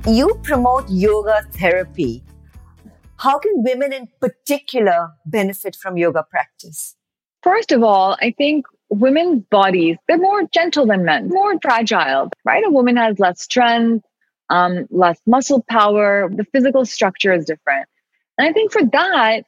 You 0.08 0.40
promote 0.42 0.90
yoga 0.90 1.44
therapy. 1.52 2.24
How 3.18 3.38
can 3.40 3.52
women 3.56 3.92
in 3.92 4.08
particular 4.22 5.10
benefit 5.26 5.76
from 5.76 5.98
yoga 5.98 6.24
practice? 6.32 6.96
First 7.44 7.74
of 7.74 7.84
all, 7.84 8.16
I 8.22 8.32
think 8.32 8.66
women's 8.90 9.44
bodies, 9.52 9.98
they're 10.08 10.18
more 10.18 10.44
gentle 10.54 10.86
than 10.86 11.04
men, 11.04 11.28
more 11.28 11.60
fragile, 11.62 12.30
right? 12.46 12.64
A 12.66 12.70
woman 12.70 12.96
has 12.96 13.20
less 13.20 13.42
strength, 13.42 14.06
um, 14.50 14.88
less 14.92 15.20
muscle 15.26 15.66
power. 15.70 16.32
The 16.34 16.46
physical 16.46 16.86
structure 16.86 17.34
is 17.34 17.44
different. 17.44 17.90
And 18.38 18.48
I 18.48 18.54
think 18.54 18.72
for 18.72 18.86
that, 18.86 19.42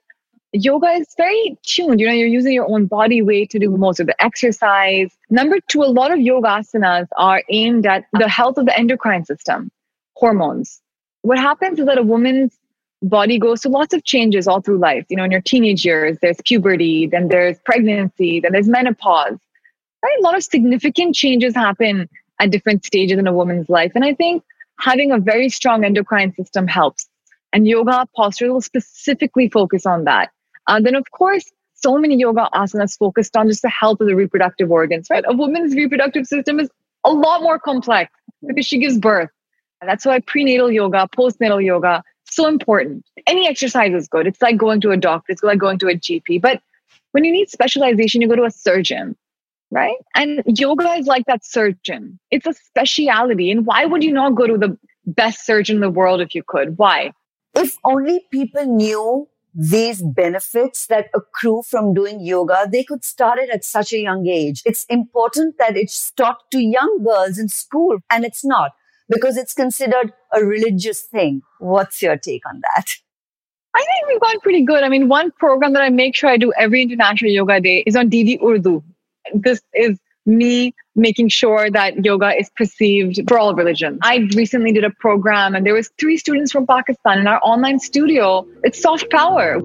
yoga 0.52 0.88
is 0.88 1.08
very 1.16 1.58
tuned. 1.64 2.02
You 2.02 2.08
know, 2.08 2.14
you're 2.14 2.28
using 2.28 2.52
your 2.52 2.70
own 2.70 2.86
body 2.86 3.22
weight 3.22 3.50
to 3.52 3.60
do 3.60 3.70
most 3.78 4.02
of 4.02 4.08
the 4.08 4.22
exercise. 4.22 5.10
Number 5.30 5.60
two, 5.70 5.84
a 5.84 5.86
lot 5.86 6.12
of 6.12 6.20
yoga 6.20 6.50
asanas 6.50 7.08
are 7.16 7.44
aimed 7.50 7.86
at 7.86 8.04
the 8.12 8.28
health 8.28 8.58
of 8.58 8.66
the 8.66 8.78
endocrine 8.78 9.24
system, 9.24 9.72
hormones. 10.20 10.82
What 11.22 11.40
happens 11.40 11.80
is 11.80 11.86
that 11.86 11.98
a 11.98 12.04
woman's 12.04 12.58
body 13.02 13.40
goes 13.40 13.62
through 13.62 13.72
lots 13.72 13.94
of 13.94 14.04
changes 14.04 14.48
all 14.48 14.62
through 14.62 14.80
life. 14.80 15.06
You 15.10 15.18
know, 15.18 15.24
in 15.24 15.32
your 15.32 15.42
teenage 15.42 15.86
years, 15.86 16.18
there's 16.22 16.38
puberty, 16.46 17.08
then 17.08 17.30
there's 17.30 17.58
pregnancy, 17.60 18.40
then 18.40 18.52
there's 18.52 18.68
menopause. 18.68 19.38
Right? 20.04 20.18
A 20.20 20.22
lot 20.22 20.36
of 20.36 20.44
significant 20.44 21.16
changes 21.16 21.56
happen 21.56 22.10
at 22.40 22.52
different 22.52 22.86
stages 22.86 23.18
in 23.18 23.28
a 23.28 23.34
woman's 23.34 23.70
life. 23.70 23.94
And 23.96 24.04
I 24.04 24.14
think 24.14 24.44
having 24.80 25.12
a 25.12 25.20
very 25.20 25.50
strong 25.50 25.84
endocrine 25.84 26.34
system 26.34 26.68
helps. 26.68 27.08
And 27.52 27.68
yoga 27.68 28.08
posture 28.16 28.54
will 28.54 28.62
specifically 28.62 29.50
focus 29.50 29.86
on 29.86 30.04
that. 30.06 30.30
And 30.68 30.86
then, 30.86 30.96
of 30.96 31.10
course, 31.12 31.52
so 31.74 31.98
many 31.98 32.18
yoga 32.18 32.50
asanas 32.54 32.98
focused 32.98 33.36
on 33.36 33.48
just 33.48 33.62
the 33.62 33.70
health 33.70 34.02
of 34.02 34.08
the 34.08 34.16
reproductive 34.16 34.70
organs, 34.72 35.08
right? 35.10 35.24
A 35.28 35.34
woman's 35.34 35.74
reproductive 35.74 36.28
system 36.28 36.60
is 36.60 36.70
a 37.04 37.12
lot 37.12 37.42
more 37.42 37.58
complex 37.58 38.12
because 38.46 38.66
she 38.66 38.80
gives 38.80 38.98
birth. 38.98 39.30
That's 39.82 40.06
why 40.06 40.20
prenatal 40.20 40.72
yoga, 40.72 41.08
postnatal 41.16 41.64
yoga, 41.64 42.04
so 42.26 42.48
important. 42.48 43.06
Any 43.28 43.48
exercise 43.48 43.94
is 43.94 44.08
good. 44.08 44.28
It's 44.28 44.42
like 44.42 44.58
going 44.58 44.82
to 44.82 44.92
a 44.92 44.98
doctor, 44.98 45.32
it's 45.32 45.44
like 45.44 45.58
going 45.58 45.80
to 45.80 45.88
a 45.88 45.96
GP. 45.96 46.42
But 46.42 46.62
when 47.12 47.24
you 47.24 47.32
need 47.32 47.50
specialization, 47.50 48.22
you 48.22 48.28
go 48.28 48.36
to 48.36 48.44
a 48.44 48.52
surgeon, 48.52 49.16
right? 49.72 49.96
And 50.16 50.44
yoga 50.46 50.94
is 50.94 51.08
like 51.08 51.26
that 51.26 51.46
surgeon. 51.46 52.20
It's 52.30 52.46
a 52.46 52.54
speciality. 52.54 53.50
And 53.52 53.66
why 53.66 53.86
would 53.86 54.04
you 54.04 54.14
not 54.14 54.36
go 54.36 54.48
to 54.48 54.58
the 54.58 54.78
best 55.06 55.46
surgeon 55.46 55.78
in 55.78 55.82
the 55.82 55.90
world 55.90 56.22
if 56.22 56.36
you 56.36 56.44
could? 56.46 56.78
Why? 56.78 57.14
If 57.56 57.78
only 57.84 58.26
people 58.32 58.66
knew 58.66 59.28
these 59.56 60.04
benefits 60.04 60.86
that 60.88 61.08
accrue 61.16 61.64
from 61.68 61.94
doing 61.94 62.20
yoga, 62.20 62.68
they 62.72 62.84
could 62.84 63.04
start 63.04 63.40
it 63.40 63.50
at 63.50 63.66
such 63.66 63.92
a 63.92 63.98
young 63.98 64.28
age. 64.28 64.62
It's 64.66 64.86
important 64.86 65.56
that 65.58 65.76
it's 65.76 66.12
taught 66.12 66.52
to 66.52 66.60
young 66.60 67.04
girls 67.04 67.40
in 67.40 67.50
school, 67.50 67.98
and 68.12 68.24
it's 68.24 68.46
not 68.46 68.72
because 69.10 69.38
it's 69.38 69.54
considered 69.54 70.14
a 70.34 70.44
religious 70.44 71.02
thing. 71.02 71.42
What's 71.60 72.02
your 72.02 72.18
take 72.18 72.48
on 72.48 72.62
that? 72.62 72.86
I 73.76 73.80
think 73.80 74.08
we've 74.08 74.22
gone 74.22 74.40
pretty 74.40 74.64
good. 74.64 74.84
I 74.84 74.90
mean, 74.90 75.10
one 75.10 75.32
program 75.32 75.74
that 75.74 75.82
I 75.82 75.90
make 75.90 76.16
sure 76.16 76.30
I 76.30 76.38
do 76.38 76.52
every 76.58 76.82
International 76.82 77.32
Yoga 77.32 77.60
Day 77.60 77.84
is 77.86 77.96
on 77.96 78.10
DD 78.10 78.42
Urdu. 78.44 78.84
This 79.34 79.62
is 79.74 80.00
me 80.26 80.74
making 80.96 81.30
sure 81.30 81.70
that 81.72 82.04
yoga 82.04 82.38
is 82.38 82.50
perceived 82.56 83.20
for 83.28 83.40
all 83.40 83.56
religions. 83.56 84.00
I 84.02 84.28
recently 84.36 84.72
did 84.72 84.84
a 84.84 84.90
program 84.90 85.56
and 85.56 85.66
there 85.66 85.74
was 85.74 85.90
three 86.00 86.18
students 86.18 86.52
from 86.52 86.68
Pakistan 86.68 87.20
in 87.20 87.28
our 87.28 87.40
online 87.44 87.80
studio. 87.80 88.46
It's 88.64 88.82
soft 88.82 89.10
power. 89.10 89.60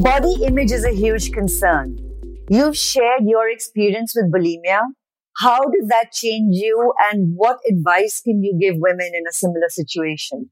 Body 0.00 0.44
image 0.44 0.70
is 0.70 0.84
a 0.84 0.92
huge 0.92 1.32
concern. 1.32 2.07
You've 2.50 2.76
shared 2.76 3.24
your 3.26 3.50
experience 3.50 4.14
with 4.16 4.32
bulimia. 4.32 4.80
How 5.36 5.60
does 5.60 5.88
that 5.88 6.12
change 6.12 6.56
you 6.56 6.92
and 7.10 7.34
what 7.36 7.58
advice 7.68 8.22
can 8.22 8.42
you 8.42 8.56
give 8.58 8.76
women 8.78 9.10
in 9.14 9.24
a 9.28 9.32
similar 9.32 9.68
situation? 9.68 10.50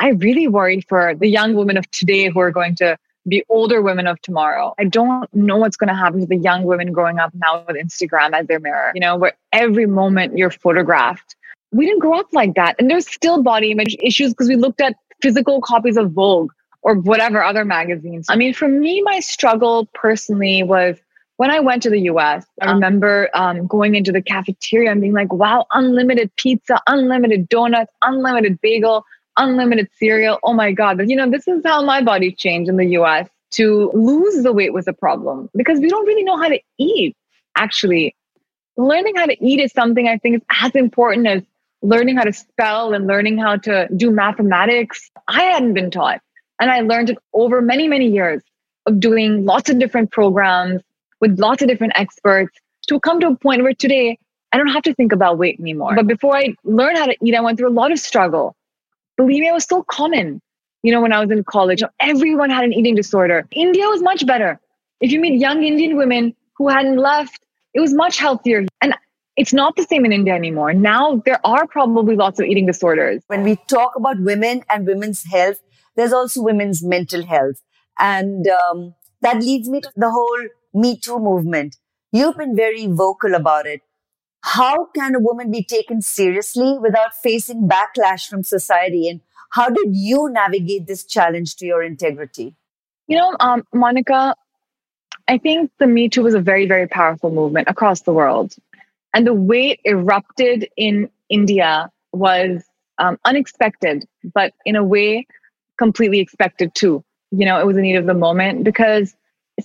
I 0.00 0.08
really 0.10 0.48
worry 0.48 0.80
for 0.80 1.14
the 1.14 1.28
young 1.28 1.54
women 1.54 1.76
of 1.76 1.90
today 1.90 2.28
who 2.28 2.40
are 2.40 2.50
going 2.50 2.74
to 2.76 2.98
be 3.28 3.44
older 3.48 3.82
women 3.82 4.06
of 4.06 4.20
tomorrow. 4.22 4.74
I 4.78 4.84
don't 4.84 5.32
know 5.34 5.56
what's 5.58 5.76
going 5.76 5.88
to 5.88 5.94
happen 5.94 6.20
to 6.20 6.26
the 6.26 6.36
young 6.36 6.64
women 6.64 6.92
growing 6.92 7.18
up 7.18 7.32
now 7.34 7.64
with 7.68 7.76
Instagram 7.76 8.32
as 8.32 8.46
their 8.46 8.58
mirror, 8.58 8.92
you 8.94 9.00
know, 9.00 9.16
where 9.16 9.34
every 9.52 9.86
moment 9.86 10.36
you're 10.36 10.50
photographed. 10.50 11.36
We 11.70 11.86
didn't 11.86 12.00
grow 12.00 12.18
up 12.18 12.32
like 12.32 12.54
that. 12.54 12.76
And 12.78 12.90
there's 12.90 13.06
still 13.06 13.42
body 13.42 13.70
image 13.70 13.96
issues 14.02 14.30
because 14.30 14.48
we 14.48 14.56
looked 14.56 14.80
at 14.80 14.96
physical 15.22 15.60
copies 15.60 15.96
of 15.96 16.12
Vogue 16.12 16.50
or 16.82 16.94
whatever 16.94 17.42
other 17.42 17.64
magazines. 17.64 18.26
I 18.28 18.36
mean, 18.36 18.54
for 18.54 18.68
me, 18.68 19.02
my 19.02 19.20
struggle 19.20 19.86
personally 19.94 20.62
was 20.62 20.96
when 21.36 21.50
I 21.50 21.60
went 21.60 21.82
to 21.84 21.90
the 21.90 22.00
US, 22.02 22.44
I 22.60 22.66
uh-huh. 22.66 22.74
remember 22.74 23.30
um, 23.32 23.66
going 23.66 23.94
into 23.94 24.12
the 24.12 24.20
cafeteria 24.20 24.90
and 24.90 25.00
being 25.00 25.14
like, 25.14 25.32
wow, 25.32 25.66
unlimited 25.72 26.30
pizza, 26.36 26.78
unlimited 26.86 27.48
donuts, 27.48 27.90
unlimited 28.02 28.60
bagel, 28.60 29.04
unlimited 29.38 29.88
cereal. 29.98 30.38
Oh 30.42 30.52
my 30.52 30.72
God. 30.72 31.00
You 31.08 31.16
know, 31.16 31.30
this 31.30 31.48
is 31.48 31.62
how 31.64 31.82
my 31.82 32.02
body 32.02 32.32
changed 32.32 32.68
in 32.68 32.76
the 32.76 32.86
US. 32.98 33.28
To 33.52 33.90
lose 33.94 34.42
the 34.44 34.52
weight 34.52 34.72
was 34.72 34.86
a 34.86 34.92
problem 34.92 35.48
because 35.56 35.80
we 35.80 35.88
don't 35.88 36.06
really 36.06 36.22
know 36.22 36.36
how 36.36 36.48
to 36.48 36.60
eat, 36.78 37.16
actually. 37.56 38.14
Learning 38.76 39.16
how 39.16 39.26
to 39.26 39.44
eat 39.44 39.60
is 39.60 39.72
something 39.72 40.08
I 40.08 40.18
think 40.18 40.36
is 40.36 40.42
as 40.62 40.72
important 40.74 41.26
as 41.26 41.42
learning 41.82 42.16
how 42.16 42.24
to 42.24 42.32
spell 42.32 42.92
and 42.92 43.06
learning 43.06 43.38
how 43.38 43.56
to 43.56 43.88
do 43.96 44.10
mathematics. 44.10 45.10
I 45.26 45.42
hadn't 45.42 45.74
been 45.74 45.90
taught. 45.90 46.20
And 46.60 46.70
I 46.70 46.80
learned 46.80 47.10
it 47.10 47.18
over 47.32 47.60
many, 47.62 47.88
many 47.88 48.06
years 48.06 48.42
of 48.86 49.00
doing 49.00 49.44
lots 49.44 49.70
of 49.70 49.78
different 49.78 50.10
programs 50.10 50.82
with 51.20 51.38
lots 51.38 51.62
of 51.62 51.68
different 51.68 51.94
experts 51.96 52.56
to 52.88 53.00
come 53.00 53.20
to 53.20 53.28
a 53.28 53.36
point 53.36 53.62
where 53.62 53.74
today 53.74 54.18
I 54.52 54.58
don't 54.58 54.68
have 54.68 54.82
to 54.84 54.94
think 54.94 55.12
about 55.12 55.38
weight 55.38 55.58
anymore. 55.60 55.94
But 55.94 56.06
before 56.06 56.36
I 56.36 56.54
learned 56.64 56.98
how 56.98 57.06
to 57.06 57.16
eat, 57.22 57.34
I 57.34 57.40
went 57.40 57.58
through 57.58 57.68
a 57.68 57.76
lot 57.82 57.92
of 57.92 57.98
struggle. 57.98 58.56
Bulimia 59.18 59.52
was 59.52 59.64
so 59.64 59.82
common. 59.82 60.40
You 60.82 60.92
know, 60.92 61.00
when 61.00 61.12
I 61.12 61.20
was 61.20 61.30
in 61.30 61.44
college, 61.44 61.82
everyone 62.00 62.50
had 62.50 62.64
an 62.64 62.72
eating 62.72 62.94
disorder. 62.94 63.46
India 63.52 63.86
was 63.86 64.02
much 64.02 64.26
better. 64.26 64.58
If 65.00 65.12
you 65.12 65.20
meet 65.20 65.40
young 65.40 65.62
Indian 65.62 65.96
women 65.96 66.34
who 66.56 66.68
hadn't 66.68 66.96
left, 66.96 67.40
it 67.74 67.80
was 67.80 67.94
much 67.94 68.18
healthier. 68.18 68.66
And 68.80 68.94
it's 69.36 69.52
not 69.52 69.76
the 69.76 69.84
same 69.84 70.04
in 70.04 70.12
India 70.12 70.34
anymore. 70.34 70.72
Now 70.72 71.22
there 71.24 71.40
are 71.44 71.66
probably 71.66 72.16
lots 72.16 72.40
of 72.40 72.46
eating 72.46 72.66
disorders. 72.66 73.22
When 73.28 73.42
we 73.42 73.56
talk 73.68 73.94
about 73.94 74.18
women 74.20 74.62
and 74.68 74.86
women's 74.86 75.22
health, 75.22 75.60
there's 76.00 76.14
also 76.14 76.42
women's 76.42 76.82
mental 76.82 77.24
health. 77.26 77.62
And 77.98 78.46
um, 78.48 78.94
that 79.20 79.40
leads 79.40 79.68
me 79.68 79.82
to 79.82 79.92
the 79.96 80.10
whole 80.10 80.48
Me 80.72 80.98
Too 80.98 81.18
movement. 81.18 81.76
You've 82.10 82.38
been 82.38 82.56
very 82.56 82.86
vocal 82.86 83.34
about 83.34 83.66
it. 83.66 83.82
How 84.42 84.86
can 84.94 85.14
a 85.14 85.20
woman 85.20 85.50
be 85.50 85.62
taken 85.62 86.00
seriously 86.00 86.78
without 86.80 87.14
facing 87.22 87.68
backlash 87.68 88.26
from 88.28 88.42
society? 88.42 89.10
And 89.10 89.20
how 89.50 89.68
did 89.68 89.88
you 89.94 90.30
navigate 90.30 90.86
this 90.86 91.04
challenge 91.04 91.56
to 91.56 91.66
your 91.66 91.82
integrity? 91.82 92.54
You 93.06 93.18
know, 93.18 93.36
um, 93.38 93.64
Monica, 93.74 94.34
I 95.28 95.36
think 95.36 95.70
the 95.78 95.86
Me 95.86 96.08
Too 96.08 96.22
was 96.22 96.32
a 96.32 96.40
very, 96.40 96.66
very 96.66 96.88
powerful 96.88 97.30
movement 97.30 97.68
across 97.68 98.00
the 98.00 98.14
world. 98.14 98.54
And 99.12 99.26
the 99.26 99.34
way 99.34 99.72
it 99.72 99.80
erupted 99.84 100.66
in 100.78 101.10
India 101.28 101.90
was 102.12 102.64
um, 102.96 103.18
unexpected, 103.26 104.06
but 104.32 104.54
in 104.64 104.76
a 104.76 104.84
way 104.84 105.26
completely 105.80 106.20
expected 106.20 106.74
too. 106.74 107.02
You 107.32 107.46
know, 107.46 107.58
it 107.58 107.66
was 107.66 107.76
a 107.76 107.80
need 107.80 107.96
of 107.96 108.06
the 108.06 108.14
moment 108.14 108.64
because 108.64 109.14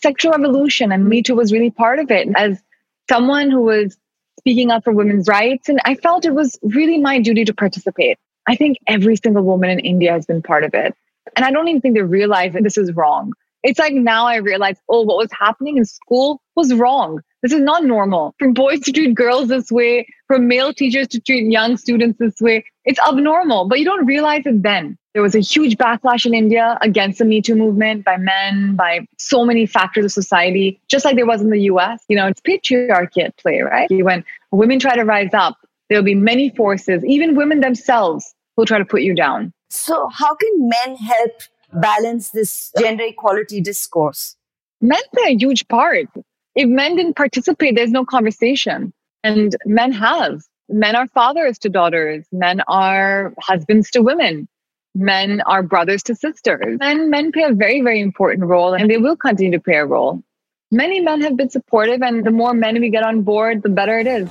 sexual 0.01 0.31
revolution 0.31 0.91
and 0.91 1.07
Me 1.07 1.21
Too 1.21 1.35
was 1.35 1.51
really 1.51 1.71
part 1.71 1.99
of 1.99 2.09
it. 2.09 2.27
As 2.35 2.61
someone 3.09 3.51
who 3.51 3.61
was 3.61 3.97
speaking 4.39 4.71
up 4.71 4.83
for 4.83 4.93
women's 4.93 5.27
rights, 5.27 5.69
and 5.69 5.79
I 5.85 5.95
felt 5.95 6.25
it 6.25 6.33
was 6.33 6.57
really 6.63 6.97
my 6.99 7.19
duty 7.19 7.45
to 7.45 7.53
participate. 7.53 8.17
I 8.47 8.55
think 8.55 8.77
every 8.87 9.15
single 9.15 9.43
woman 9.43 9.69
in 9.69 9.79
India 9.79 10.11
has 10.11 10.25
been 10.25 10.41
part 10.41 10.63
of 10.63 10.73
it. 10.73 10.93
And 11.35 11.43
I 11.45 11.51
don't 11.51 11.67
even 11.67 11.81
think 11.81 11.95
they 11.95 12.01
realize 12.01 12.53
that 12.53 12.63
this 12.63 12.77
is 12.77 12.93
wrong. 12.93 13.33
It's 13.63 13.79
like 13.79 13.93
now 13.93 14.27
I 14.27 14.35
realize, 14.35 14.77
oh, 14.89 15.01
what 15.01 15.17
was 15.17 15.31
happening 15.37 15.77
in 15.77 15.85
school 15.85 16.39
was 16.55 16.71
wrong. 16.73 17.21
This 17.41 17.51
is 17.51 17.61
not 17.61 17.83
normal. 17.83 18.35
For 18.37 18.51
boys 18.51 18.81
to 18.81 18.91
treat 18.91 19.15
girls 19.15 19.47
this 19.49 19.71
way, 19.71 20.07
for 20.27 20.37
male 20.37 20.71
teachers 20.71 21.07
to 21.09 21.19
treat 21.19 21.51
young 21.51 21.75
students 21.77 22.19
this 22.19 22.39
way, 22.39 22.63
it's 22.85 22.99
abnormal, 22.99 23.67
but 23.67 23.79
you 23.79 23.85
don't 23.85 24.05
realize 24.05 24.43
it 24.45 24.61
then. 24.61 24.97
There 25.15 25.21
was 25.21 25.33
a 25.33 25.39
huge 25.39 25.77
backlash 25.77 26.25
in 26.25 26.33
India 26.33 26.77
against 26.81 27.19
the 27.19 27.25
Me 27.25 27.41
Too 27.41 27.55
movement 27.55 28.03
by 28.03 28.17
men, 28.17 28.75
by 28.75 29.07
so 29.17 29.45
many 29.45 29.65
factors 29.65 30.03
of 30.03 30.11
society, 30.11 30.77
just 30.89 31.05
like 31.05 31.15
there 31.15 31.25
was 31.25 31.39
in 31.39 31.51
the 31.51 31.61
US. 31.71 32.03
You 32.09 32.17
know, 32.17 32.27
it's 32.27 32.41
patriarchy 32.41 33.23
at 33.23 33.37
play, 33.37 33.61
right? 33.61 33.87
When 33.89 34.25
women 34.51 34.77
try 34.77 34.93
to 34.97 35.05
rise 35.05 35.33
up, 35.33 35.55
there'll 35.87 36.03
be 36.03 36.15
many 36.15 36.49
forces, 36.49 37.01
even 37.05 37.37
women 37.37 37.61
themselves, 37.61 38.35
who 38.57 38.65
try 38.65 38.77
to 38.77 38.83
put 38.83 39.03
you 39.03 39.15
down. 39.15 39.53
So, 39.69 40.09
how 40.09 40.35
can 40.35 40.51
men 40.67 40.97
help 40.97 41.31
balance 41.71 42.31
this 42.31 42.73
gender 42.77 43.05
equality 43.05 43.61
discourse? 43.61 44.35
Men 44.81 44.99
play 45.13 45.31
a 45.31 45.37
huge 45.37 45.65
part. 45.69 46.07
If 46.55 46.67
men 46.67 46.97
didn't 46.97 47.15
participate, 47.15 47.77
there's 47.77 47.89
no 47.89 48.03
conversation. 48.03 48.91
And 49.23 49.55
men 49.65 49.93
have. 49.93 50.41
Men 50.67 50.97
are 50.97 51.07
fathers 51.07 51.57
to 51.59 51.69
daughters. 51.69 52.25
Men 52.33 52.59
are 52.67 53.33
husbands 53.39 53.89
to 53.91 54.01
women. 54.01 54.49
Men 54.97 55.41
are 55.41 55.61
brothers 55.61 56.03
to 56.03 56.15
sisters. 56.15 56.77
And 56.79 57.09
men 57.09 57.33
play 57.33 57.43
a 57.43 57.51
very, 57.51 57.81
very 57.81 57.99
important 57.99 58.45
role, 58.45 58.73
and 58.73 58.89
they 58.89 58.95
will 58.95 59.17
continue 59.17 59.51
to 59.51 59.59
play 59.59 59.75
a 59.75 59.85
role. 59.85 60.23
Many 60.71 61.01
men 61.01 61.19
have 61.19 61.35
been 61.35 61.49
supportive, 61.49 62.01
and 62.01 62.25
the 62.25 62.31
more 62.31 62.53
men 62.53 62.79
we 62.79 62.89
get 62.89 63.03
on 63.03 63.23
board, 63.23 63.61
the 63.61 63.67
better 63.67 63.99
it 63.99 64.07
is. 64.07 64.29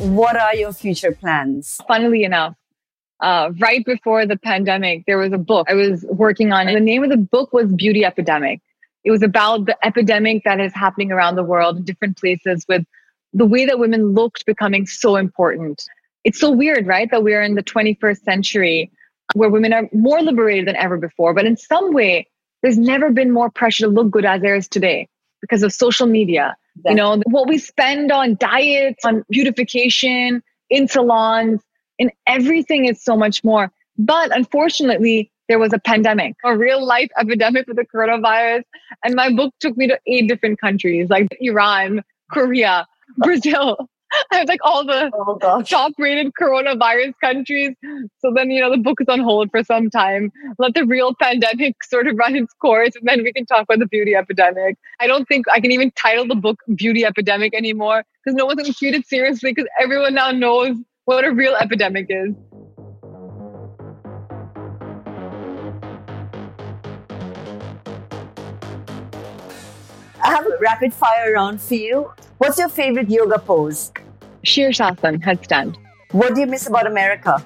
What 0.00 0.36
are 0.36 0.56
your 0.56 0.72
future 0.72 1.12
plans? 1.12 1.78
Funnily 1.86 2.24
enough, 2.24 2.56
uh, 3.20 3.52
right 3.60 3.84
before 3.84 4.26
the 4.26 4.36
pandemic, 4.36 5.04
there 5.06 5.18
was 5.18 5.32
a 5.32 5.38
book 5.38 5.68
I 5.70 5.74
was 5.74 6.04
working 6.10 6.52
on, 6.52 6.66
and 6.66 6.76
the 6.76 6.80
name 6.80 7.04
of 7.04 7.10
the 7.10 7.16
book 7.16 7.52
was 7.52 7.72
Beauty 7.72 8.04
Epidemic. 8.04 8.60
It 9.04 9.12
was 9.12 9.22
about 9.22 9.66
the 9.66 9.76
epidemic 9.86 10.42
that 10.42 10.58
is 10.58 10.74
happening 10.74 11.12
around 11.12 11.36
the 11.36 11.44
world 11.44 11.76
in 11.76 11.84
different 11.84 12.18
places 12.18 12.66
with 12.68 12.84
the 13.32 13.46
way 13.46 13.66
that 13.66 13.78
women 13.78 14.12
looked 14.12 14.44
becoming 14.46 14.86
so 14.86 15.16
important. 15.16 15.82
It's 16.24 16.38
so 16.38 16.50
weird, 16.50 16.86
right? 16.86 17.10
That 17.10 17.22
we're 17.22 17.42
in 17.42 17.54
the 17.54 17.62
21st 17.62 18.22
century 18.22 18.90
where 19.34 19.48
women 19.48 19.72
are 19.72 19.88
more 19.92 20.20
liberated 20.20 20.66
than 20.66 20.76
ever 20.76 20.96
before. 20.96 21.34
But 21.34 21.46
in 21.46 21.56
some 21.56 21.92
way, 21.92 22.26
there's 22.62 22.78
never 22.78 23.10
been 23.10 23.30
more 23.30 23.50
pressure 23.50 23.86
to 23.86 23.90
look 23.90 24.10
good 24.10 24.24
as 24.24 24.40
there 24.40 24.54
is 24.54 24.68
today 24.68 25.08
because 25.40 25.62
of 25.62 25.72
social 25.72 26.06
media. 26.06 26.56
You 26.86 26.94
know, 26.94 27.20
what 27.26 27.48
we 27.48 27.58
spend 27.58 28.10
on 28.12 28.36
diets, 28.36 29.04
on 29.04 29.24
beautification, 29.30 30.42
in 30.70 30.88
salons, 30.88 31.60
in 31.98 32.10
everything 32.26 32.86
is 32.86 33.02
so 33.02 33.16
much 33.16 33.44
more. 33.44 33.70
But 33.98 34.34
unfortunately, 34.34 35.30
there 35.48 35.58
was 35.58 35.72
a 35.72 35.78
pandemic, 35.78 36.34
a 36.44 36.56
real 36.56 36.84
life 36.84 37.10
epidemic 37.18 37.66
with 37.66 37.76
the 37.76 37.84
coronavirus. 37.84 38.62
And 39.04 39.14
my 39.14 39.30
book 39.30 39.52
took 39.60 39.76
me 39.76 39.86
to 39.88 39.98
eight 40.06 40.28
different 40.28 40.60
countries 40.60 41.10
like 41.10 41.28
Iran, 41.40 42.02
Korea, 42.30 42.86
Brazil. 43.18 43.88
I 44.30 44.36
have 44.36 44.48
like 44.48 44.60
all 44.62 44.84
the 44.84 45.10
oh, 45.14 45.62
top 45.62 45.92
rated 45.98 46.32
coronavirus 46.38 47.14
countries. 47.22 47.74
So 48.18 48.30
then, 48.34 48.50
you 48.50 48.60
know, 48.60 48.70
the 48.70 48.76
book 48.76 49.00
is 49.00 49.08
on 49.08 49.20
hold 49.20 49.50
for 49.50 49.64
some 49.64 49.88
time. 49.88 50.30
Let 50.58 50.74
the 50.74 50.84
real 50.84 51.14
pandemic 51.14 51.82
sort 51.84 52.06
of 52.06 52.16
run 52.16 52.36
its 52.36 52.52
course 52.60 52.94
and 52.94 53.08
then 53.08 53.22
we 53.22 53.32
can 53.32 53.46
talk 53.46 53.62
about 53.62 53.78
the 53.78 53.86
beauty 53.86 54.14
epidemic. 54.14 54.76
I 55.00 55.06
don't 55.06 55.26
think 55.26 55.46
I 55.50 55.60
can 55.60 55.72
even 55.72 55.90
title 55.92 56.26
the 56.26 56.34
book 56.34 56.58
Beauty 56.74 57.06
Epidemic 57.06 57.54
anymore 57.54 58.04
because 58.22 58.36
no 58.36 58.44
one's 58.44 58.60
going 58.60 58.70
to 58.70 58.78
treat 58.78 58.94
it 58.94 59.06
seriously 59.06 59.52
because 59.54 59.68
everyone 59.80 60.14
now 60.14 60.30
knows 60.30 60.76
what 61.06 61.24
a 61.24 61.32
real 61.32 61.54
epidemic 61.54 62.06
is. 62.08 62.34
I 70.22 70.28
have 70.28 70.46
a 70.46 70.56
rapid 70.60 70.94
fire 70.94 71.34
round 71.34 71.60
for 71.60 71.74
you. 71.74 72.12
What's 72.38 72.58
your 72.58 72.68
favorite 72.68 73.10
yoga 73.10 73.38
pose? 73.38 73.90
Shirshasana, 74.44 75.20
headstand. 75.22 75.76
What 76.12 76.34
do 76.34 76.40
you 76.40 76.46
miss 76.46 76.68
about 76.68 76.86
America? 76.86 77.42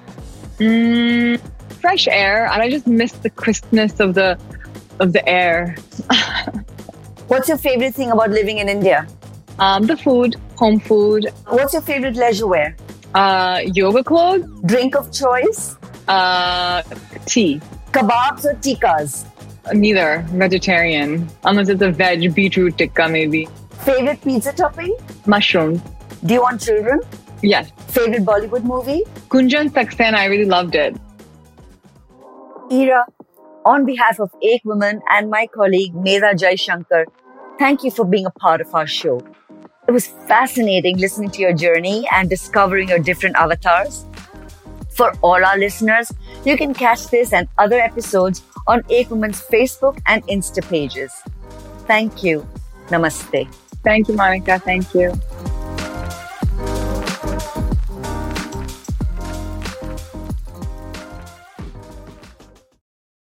Mm, 0.59 1.41
fresh 1.81 2.07
air, 2.07 2.45
and 2.51 2.61
I 2.61 2.69
just 2.69 2.85
miss 2.85 3.13
the 3.13 3.29
crispness 3.29 3.99
of 3.99 4.13
the 4.13 4.37
of 4.99 5.13
the 5.13 5.27
air. 5.27 5.75
What's 7.27 7.47
your 7.49 7.57
favorite 7.57 7.95
thing 7.95 8.11
about 8.11 8.29
living 8.29 8.59
in 8.59 8.69
India? 8.69 9.07
Um, 9.59 9.87
the 9.87 9.97
food, 9.97 10.35
home 10.55 10.79
food. 10.79 11.27
What's 11.47 11.73
your 11.73 11.81
favorite 11.81 12.15
leisure 12.15 12.47
wear? 12.47 12.75
Uh, 13.15 13.61
yoga 13.73 14.03
clothes. 14.03 14.45
Drink 14.65 14.95
of 14.95 15.11
choice? 15.11 15.77
Uh, 16.07 16.83
tea. 17.25 17.59
Kebabs 17.91 18.45
or 18.45 18.53
tikkas? 18.55 19.25
Neither. 19.73 20.25
Vegetarian. 20.29 21.27
Unless 21.43 21.69
it's 21.69 21.81
a 21.81 21.91
veg 21.91 22.33
beetroot 22.33 22.77
tikka, 22.77 23.07
maybe. 23.09 23.47
Favorite 23.85 24.21
pizza 24.21 24.53
topping? 24.53 24.95
Mushroom. 25.25 25.81
Do 26.25 26.33
you 26.33 26.41
want 26.41 26.61
children? 26.61 27.01
Yes. 27.41 27.71
Favorite 27.87 28.23
Bollywood 28.25 28.63
movie? 28.63 29.03
Gunjan 29.29 29.69
Saxena. 29.69 30.15
I 30.15 30.25
really 30.25 30.45
loved 30.45 30.75
it. 30.75 30.95
Ira, 32.71 33.05
on 33.65 33.85
behalf 33.85 34.19
of 34.19 34.31
Ek 34.41 34.61
Women 34.65 35.01
and 35.09 35.29
my 35.29 35.47
colleague 35.47 35.93
Medha 35.93 36.33
Jaishankar, 36.33 37.05
thank 37.59 37.83
you 37.83 37.91
for 37.91 38.05
being 38.05 38.25
a 38.25 38.31
part 38.31 38.61
of 38.61 38.73
our 38.73 38.87
show. 38.87 39.21
It 39.87 39.91
was 39.91 40.07
fascinating 40.27 40.97
listening 40.97 41.29
to 41.31 41.41
your 41.41 41.53
journey 41.53 42.05
and 42.11 42.29
discovering 42.29 42.89
your 42.89 42.99
different 42.99 43.37
avatars. 43.37 44.05
For 44.97 45.13
all 45.21 45.45
our 45.45 45.57
listeners, 45.59 46.11
you 46.43 46.57
can 46.57 46.73
catch 46.73 47.07
this 47.09 47.31
and 47.31 47.47
other 47.59 47.79
episodes 47.79 48.41
on 48.65 48.83
Ek 48.89 49.11
Women's 49.11 49.41
Facebook 49.41 49.99
and 50.07 50.25
Insta 50.25 50.67
pages. 50.67 51.13
Thank 51.85 52.23
you. 52.23 52.47
Namaste. 52.89 53.47
Thank 53.83 54.07
you, 54.07 54.15
Monica. 54.15 54.57
Thank 54.57 54.95
you. 54.95 55.13